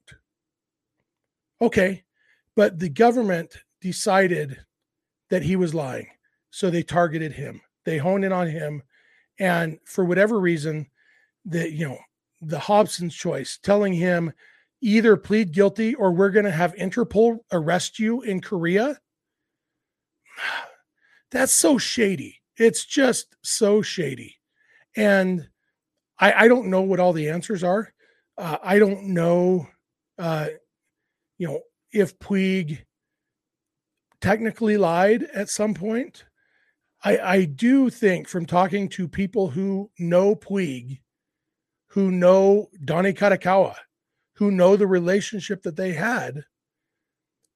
Okay. 1.60 2.04
But 2.56 2.78
the 2.78 2.88
government 2.88 3.56
decided 3.80 4.58
that 5.30 5.42
he 5.42 5.56
was 5.56 5.74
lying. 5.74 6.08
So 6.50 6.70
they 6.70 6.82
targeted 6.82 7.32
him. 7.32 7.60
They 7.84 7.98
honed 7.98 8.24
in 8.24 8.32
on 8.32 8.48
him. 8.48 8.82
And 9.38 9.78
for 9.84 10.04
whatever 10.04 10.40
reason, 10.40 10.90
the 11.44 11.70
you 11.70 11.88
know, 11.88 11.98
the 12.40 12.58
Hobson's 12.58 13.14
choice, 13.14 13.58
telling 13.62 13.92
him 13.92 14.32
either 14.80 15.16
plead 15.16 15.52
guilty 15.52 15.94
or 15.94 16.12
we're 16.12 16.30
going 16.30 16.44
to 16.44 16.50
have 16.50 16.74
Interpol 16.74 17.38
arrest 17.52 17.98
you 17.98 18.22
in 18.22 18.40
Korea. 18.40 18.98
That's 21.30 21.52
so 21.52 21.78
shady. 21.78 22.40
It's 22.56 22.84
just 22.84 23.36
so 23.42 23.82
shady. 23.82 24.36
And 24.96 25.48
I, 26.18 26.44
I 26.44 26.48
don't 26.48 26.68
know 26.68 26.82
what 26.82 27.00
all 27.00 27.12
the 27.12 27.28
answers 27.28 27.62
are. 27.62 27.92
Uh, 28.36 28.56
I 28.62 28.78
don't 28.78 29.14
know 29.14 29.66
uh, 30.18 30.48
you 31.38 31.46
know, 31.46 31.60
if 31.92 32.18
Puig 32.18 32.78
technically 34.20 34.76
lied 34.76 35.22
at 35.34 35.48
some 35.48 35.74
point, 35.74 36.24
I, 37.04 37.18
I 37.18 37.44
do 37.44 37.88
think 37.88 38.28
from 38.28 38.44
talking 38.44 38.88
to 38.90 39.06
people 39.06 39.48
who 39.48 39.90
know 39.98 40.34
Puig, 40.34 41.00
who 41.90 42.10
know 42.10 42.68
Donny 42.84 43.12
Kadokawa, 43.12 43.76
who 44.38 44.52
know 44.52 44.76
the 44.76 44.86
relationship 44.86 45.64
that 45.64 45.74
they 45.74 45.92
had, 45.92 46.44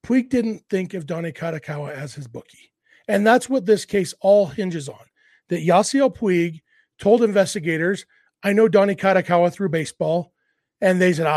Puig 0.05 0.29
didn't 0.29 0.63
think 0.69 0.93
of 0.93 1.05
Donny 1.05 1.31
Kadokawa 1.31 1.91
as 1.91 2.13
his 2.13 2.27
bookie. 2.27 2.73
And 3.07 3.25
that's 3.25 3.49
what 3.49 3.65
this 3.65 3.85
case 3.85 4.13
all 4.19 4.47
hinges 4.47 4.89
on. 4.89 5.05
That 5.47 5.65
Yasiel 5.65 6.13
Puig 6.13 6.61
told 6.99 7.23
investigators, 7.23 8.05
I 8.43 8.51
know 8.51 8.67
Donny 8.67 8.95
Kadokawa 8.95 9.53
through 9.53 9.69
baseball. 9.69 10.33
And 10.81 11.01
they 11.01 11.13
said, 11.13 11.25
ah, 11.25 11.29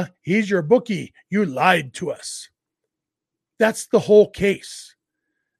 uh-huh, 0.00 0.10
he's 0.22 0.48
your 0.48 0.62
bookie. 0.62 1.12
You 1.28 1.44
lied 1.44 1.92
to 1.94 2.10
us. 2.10 2.48
That's 3.58 3.88
the 3.88 4.00
whole 4.00 4.30
case. 4.30 4.94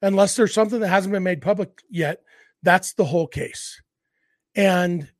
Unless 0.00 0.36
there's 0.36 0.54
something 0.54 0.80
that 0.80 0.88
hasn't 0.88 1.12
been 1.12 1.22
made 1.22 1.42
public 1.42 1.82
yet, 1.90 2.22
that's 2.62 2.94
the 2.94 3.04
whole 3.04 3.26
case. 3.26 3.82
And 4.54 5.10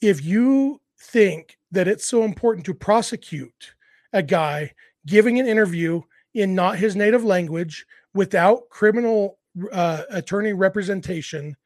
if 0.00 0.24
you 0.24 0.80
think 0.98 1.58
that 1.74 1.88
it's 1.88 2.06
so 2.06 2.24
important 2.24 2.66
to 2.66 2.74
prosecute 2.74 3.74
a 4.12 4.22
guy 4.22 4.72
giving 5.06 5.38
an 5.38 5.46
interview 5.46 6.00
in 6.32 6.54
not 6.54 6.78
his 6.78 6.96
native 6.96 7.24
language 7.24 7.86
without 8.14 8.68
criminal 8.70 9.38
uh, 9.72 10.02
attorney 10.10 10.52
representation 10.52 11.56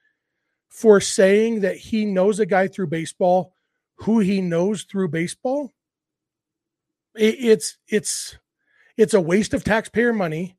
for 0.68 1.00
saying 1.00 1.60
that 1.60 1.76
he 1.76 2.04
knows 2.04 2.38
a 2.38 2.46
guy 2.46 2.68
through 2.68 2.86
baseball 2.86 3.52
who 3.96 4.20
he 4.20 4.40
knows 4.40 4.84
through 4.84 5.08
baseball, 5.08 5.72
it, 7.16 7.36
it's 7.38 7.78
it's 7.88 8.36
it's 8.96 9.14
a 9.14 9.20
waste 9.20 9.54
of 9.54 9.64
taxpayer 9.64 10.12
money, 10.12 10.56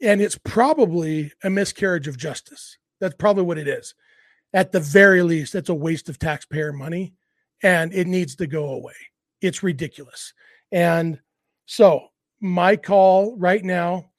and 0.00 0.20
it's 0.20 0.38
probably 0.38 1.32
a 1.42 1.50
miscarriage 1.50 2.08
of 2.08 2.16
justice. 2.16 2.78
That's 3.00 3.16
probably 3.16 3.44
what 3.44 3.58
it 3.58 3.68
is. 3.68 3.94
At 4.52 4.72
the 4.72 4.80
very 4.80 5.22
least, 5.22 5.54
it's 5.54 5.68
a 5.68 5.74
waste 5.74 6.08
of 6.08 6.18
taxpayer 6.18 6.72
money, 6.72 7.14
and 7.62 7.92
it 7.92 8.06
needs 8.06 8.36
to 8.36 8.46
go 8.46 8.72
away. 8.72 8.94
It's 9.40 9.62
ridiculous. 9.62 10.32
And 10.72 11.20
so, 11.66 12.08
my 12.40 12.76
call 12.76 13.36
right 13.36 13.62
now, 13.62 14.10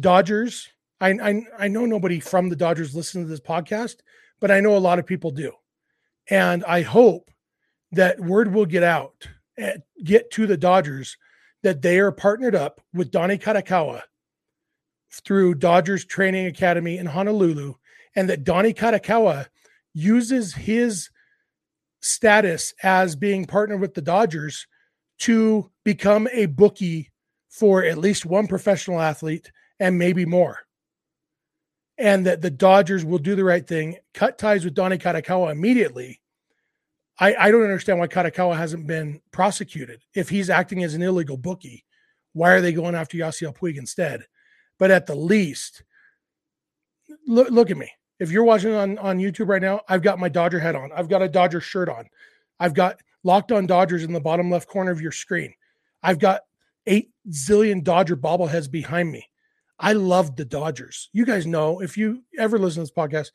Dodgers. 0.00 0.68
I, 1.00 1.10
I, 1.10 1.42
I 1.58 1.68
know 1.68 1.86
nobody 1.86 2.20
from 2.20 2.48
the 2.48 2.56
Dodgers 2.56 2.94
listens 2.94 3.24
to 3.24 3.30
this 3.30 3.40
podcast, 3.40 3.96
but 4.38 4.50
I 4.50 4.60
know 4.60 4.76
a 4.76 4.78
lot 4.78 4.98
of 4.98 5.06
people 5.06 5.30
do. 5.30 5.52
And 6.28 6.64
I 6.64 6.82
hope 6.82 7.30
that 7.92 8.20
word 8.20 8.52
will 8.52 8.66
get 8.66 8.82
out, 8.82 9.26
eh, 9.58 9.78
get 10.04 10.30
to 10.32 10.46
the 10.46 10.56
Dodgers 10.56 11.16
that 11.62 11.82
they 11.82 11.98
are 11.98 12.12
partnered 12.12 12.54
up 12.54 12.80
with 12.92 13.10
Donny 13.10 13.38
Kadokawa 13.38 14.02
through 15.24 15.54
Dodgers 15.56 16.04
Training 16.04 16.46
Academy 16.46 16.98
in 16.98 17.06
Honolulu, 17.06 17.74
and 18.14 18.28
that 18.28 18.44
Donny 18.44 18.72
Kadokawa 18.72 19.46
uses 19.92 20.54
his 20.54 21.10
status 22.00 22.74
as 22.82 23.16
being 23.16 23.44
partnered 23.46 23.80
with 23.80 23.94
the 23.94 24.02
Dodgers 24.02 24.66
to 25.20 25.70
become 25.84 26.28
a 26.32 26.46
bookie 26.46 27.10
for 27.48 27.84
at 27.84 27.98
least 27.98 28.24
one 28.24 28.46
professional 28.46 29.00
athlete 29.00 29.50
and 29.78 29.98
maybe 29.98 30.24
more. 30.24 30.58
And 31.98 32.26
that 32.26 32.40
the 32.40 32.50
Dodgers 32.50 33.04
will 33.04 33.18
do 33.18 33.34
the 33.34 33.44
right 33.44 33.66
thing, 33.66 33.96
cut 34.14 34.38
ties 34.38 34.64
with 34.64 34.74
Donny 34.74 34.96
Kadokawa 34.96 35.52
immediately, 35.52 36.20
I, 37.20 37.34
I 37.38 37.50
don't 37.50 37.62
understand 37.62 37.98
why 37.98 38.06
Kadokawa 38.06 38.56
hasn't 38.56 38.86
been 38.86 39.20
prosecuted. 39.30 40.00
If 40.14 40.30
he's 40.30 40.48
acting 40.48 40.82
as 40.82 40.94
an 40.94 41.02
illegal 41.02 41.36
bookie, 41.36 41.84
why 42.32 42.52
are 42.52 42.62
they 42.62 42.72
going 42.72 42.94
after 42.94 43.18
Yasiel 43.18 43.54
Puig 43.54 43.76
instead? 43.76 44.24
But 44.78 44.90
at 44.90 45.06
the 45.06 45.14
least, 45.14 45.84
look, 47.26 47.50
look 47.50 47.70
at 47.70 47.76
me. 47.76 47.90
If 48.20 48.30
you're 48.30 48.44
watching 48.44 48.74
on, 48.74 48.98
on 48.98 49.18
YouTube 49.18 49.48
right 49.48 49.62
now, 49.62 49.80
I've 49.88 50.02
got 50.02 50.18
my 50.18 50.28
Dodger 50.28 50.60
head 50.60 50.76
on. 50.76 50.92
I've 50.92 51.08
got 51.08 51.22
a 51.22 51.28
Dodger 51.28 51.60
shirt 51.60 51.88
on. 51.88 52.04
I've 52.60 52.74
got 52.74 53.00
locked 53.24 53.50
on 53.50 53.66
Dodgers 53.66 54.04
in 54.04 54.12
the 54.12 54.20
bottom 54.20 54.50
left 54.50 54.68
corner 54.68 54.90
of 54.90 55.00
your 55.00 55.10
screen. 55.10 55.54
I've 56.02 56.18
got 56.18 56.42
eight 56.86 57.10
zillion 57.30 57.82
Dodger 57.82 58.16
bobbleheads 58.16 58.70
behind 58.70 59.10
me. 59.10 59.26
I 59.78 59.94
love 59.94 60.36
the 60.36 60.44
Dodgers. 60.44 61.08
You 61.12 61.24
guys 61.24 61.46
know 61.46 61.80
if 61.80 61.96
you 61.96 62.22
ever 62.38 62.58
listen 62.58 62.84
to 62.84 62.92
this 62.92 62.92
podcast, 62.92 63.30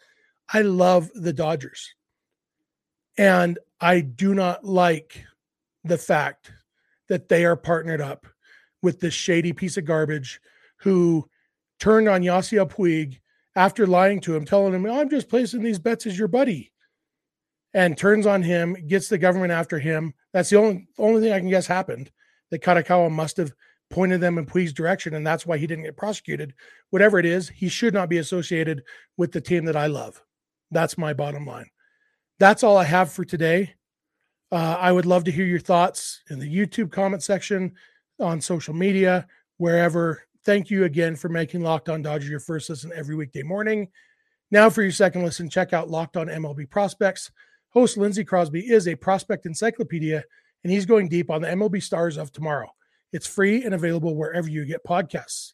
I 0.53 0.61
love 0.61 1.09
the 1.15 1.33
Dodgers. 1.33 1.95
And 3.17 3.57
I 3.81 4.01
do 4.01 4.35
not 4.35 4.63
like 4.63 5.25
the 5.83 5.97
fact 5.97 6.51
that 7.09 7.29
they 7.29 7.45
are 7.45 7.55
partnered 7.55 8.01
up 8.01 8.27
with 8.83 8.99
this 8.99 9.13
shady 9.13 9.53
piece 9.53 9.77
of 9.77 9.85
garbage 9.85 10.39
who 10.77 11.27
turned 11.79 12.07
on 12.07 12.21
Yasiel 12.21 12.69
Puig 12.69 13.19
after 13.55 13.87
lying 13.87 14.19
to 14.21 14.35
him, 14.35 14.45
telling 14.45 14.73
him, 14.73 14.85
I'm 14.85 15.09
just 15.09 15.29
placing 15.29 15.63
these 15.63 15.79
bets 15.79 16.05
as 16.05 16.17
your 16.17 16.27
buddy, 16.27 16.71
and 17.73 17.97
turns 17.97 18.25
on 18.25 18.41
him, 18.43 18.75
gets 18.87 19.07
the 19.07 19.17
government 19.17 19.51
after 19.51 19.79
him. 19.79 20.13
That's 20.33 20.49
the 20.49 20.57
only 20.57 20.87
only 20.97 21.21
thing 21.21 21.33
I 21.33 21.39
can 21.39 21.49
guess 21.49 21.67
happened. 21.67 22.11
That 22.51 22.61
Kadokawa 22.61 23.11
must 23.11 23.37
have 23.37 23.51
pointed 23.89 24.21
them 24.21 24.37
in 24.37 24.45
Puig's 24.45 24.73
direction, 24.73 25.15
and 25.15 25.25
that's 25.25 25.45
why 25.45 25.57
he 25.57 25.67
didn't 25.67 25.85
get 25.85 25.97
prosecuted. 25.97 26.53
Whatever 26.89 27.19
it 27.19 27.25
is, 27.25 27.49
he 27.49 27.69
should 27.69 27.93
not 27.93 28.09
be 28.09 28.17
associated 28.17 28.83
with 29.17 29.31
the 29.31 29.41
team 29.41 29.65
that 29.65 29.75
I 29.75 29.87
love. 29.87 30.21
That's 30.71 30.97
my 30.97 31.13
bottom 31.13 31.45
line. 31.45 31.69
That's 32.39 32.63
all 32.63 32.77
I 32.77 32.83
have 32.83 33.11
for 33.11 33.23
today. 33.23 33.75
Uh, 34.51 34.77
I 34.79 34.91
would 34.91 35.05
love 35.05 35.23
to 35.25 35.31
hear 35.31 35.45
your 35.45 35.59
thoughts 35.59 36.21
in 36.29 36.39
the 36.39 36.53
YouTube 36.53 36.91
comment 36.91 37.23
section, 37.23 37.73
on 38.19 38.41
social 38.41 38.73
media, 38.73 39.27
wherever. 39.57 40.24
Thank 40.45 40.69
you 40.69 40.84
again 40.84 41.15
for 41.15 41.27
making 41.27 41.62
Locked 41.62 41.89
On 41.89 42.03
Dodgers 42.03 42.29
your 42.29 42.39
first 42.39 42.69
listen 42.69 42.91
every 42.93 43.15
weekday 43.15 43.41
morning. 43.41 43.88
Now, 44.51 44.69
for 44.69 44.84
your 44.84 44.91
second 44.91 45.23
listen, 45.23 45.49
check 45.49 45.73
out 45.73 45.89
Locked 45.89 46.17
On 46.17 46.27
MLB 46.27 46.69
Prospects. 46.69 47.31
Host 47.69 47.97
Lindsey 47.97 48.23
Crosby 48.23 48.60
is 48.60 48.88
a 48.88 48.93
prospect 48.93 49.47
encyclopedia, 49.47 50.23
and 50.63 50.71
he's 50.71 50.86
going 50.86 51.10
deep 51.10 51.31
on 51.31 51.41
the 51.41 51.47
MLB 51.47 51.81
stars 51.81 52.15
of 52.15 52.31
tomorrow. 52.31 52.69
It's 53.12 53.25
free 53.25 53.63
and 53.63 53.73
available 53.73 54.15
wherever 54.15 54.47
you 54.47 54.65
get 54.65 54.86
podcasts. 54.86 55.53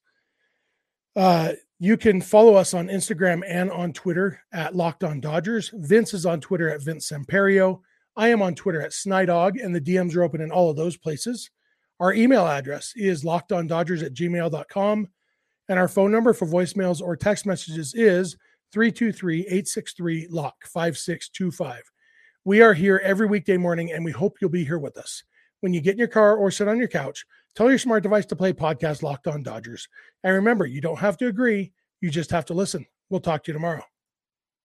Uh, 1.15 1.54
you 1.80 1.95
can 1.95 2.19
follow 2.19 2.56
us 2.56 2.73
on 2.73 2.89
Instagram 2.89 3.43
and 3.47 3.71
on 3.71 3.93
Twitter 3.93 4.41
at 4.51 4.75
Locked 4.75 5.06
On 5.06 5.21
Dodgers. 5.21 5.71
Vince 5.73 6.13
is 6.13 6.25
on 6.25 6.41
Twitter 6.41 6.69
at 6.69 6.84
Vince 6.84 7.10
Samperio. 7.10 7.80
I 8.17 8.27
am 8.27 8.41
on 8.41 8.56
Twitter 8.56 8.82
at 8.82 8.91
Snydog, 8.91 9.63
and 9.63 9.73
the 9.73 9.80
DMs 9.80 10.17
are 10.17 10.23
open 10.23 10.41
in 10.41 10.51
all 10.51 10.69
of 10.69 10.75
those 10.75 10.97
places. 10.97 11.49
Our 12.01 12.15
email 12.15 12.47
address 12.47 12.93
is 12.95 13.23
lockedondodgers 13.23 14.03
at 14.03 14.15
gmail.com. 14.15 15.07
And 15.69 15.79
our 15.79 15.87
phone 15.87 16.11
number 16.11 16.33
for 16.33 16.47
voicemails 16.47 16.99
or 16.99 17.15
text 17.15 17.45
messages 17.45 17.93
is 17.93 18.35
323 18.73 19.41
863 19.41 20.27
LOCK 20.31 20.55
5625. 20.63 21.83
We 22.43 22.63
are 22.63 22.73
here 22.73 22.99
every 23.03 23.27
weekday 23.27 23.55
morning, 23.55 23.91
and 23.91 24.03
we 24.03 24.11
hope 24.11 24.37
you'll 24.41 24.49
be 24.49 24.65
here 24.65 24.79
with 24.79 24.97
us. 24.97 25.23
When 25.59 25.75
you 25.75 25.79
get 25.79 25.91
in 25.91 25.99
your 25.99 26.07
car 26.07 26.35
or 26.35 26.49
sit 26.49 26.67
on 26.67 26.79
your 26.79 26.87
couch, 26.87 27.23
tell 27.55 27.69
your 27.69 27.77
smart 27.77 28.01
device 28.01 28.25
to 28.25 28.35
play 28.35 28.51
podcast 28.51 29.03
Locked 29.03 29.27
On 29.27 29.43
Dodgers. 29.43 29.87
And 30.23 30.33
remember, 30.33 30.65
you 30.65 30.81
don't 30.81 30.97
have 30.97 31.17
to 31.17 31.27
agree, 31.27 31.71
you 32.01 32.09
just 32.09 32.31
have 32.31 32.45
to 32.45 32.55
listen. 32.55 32.87
We'll 33.11 33.19
talk 33.19 33.43
to 33.43 33.51
you 33.51 33.53
tomorrow. 33.53 33.83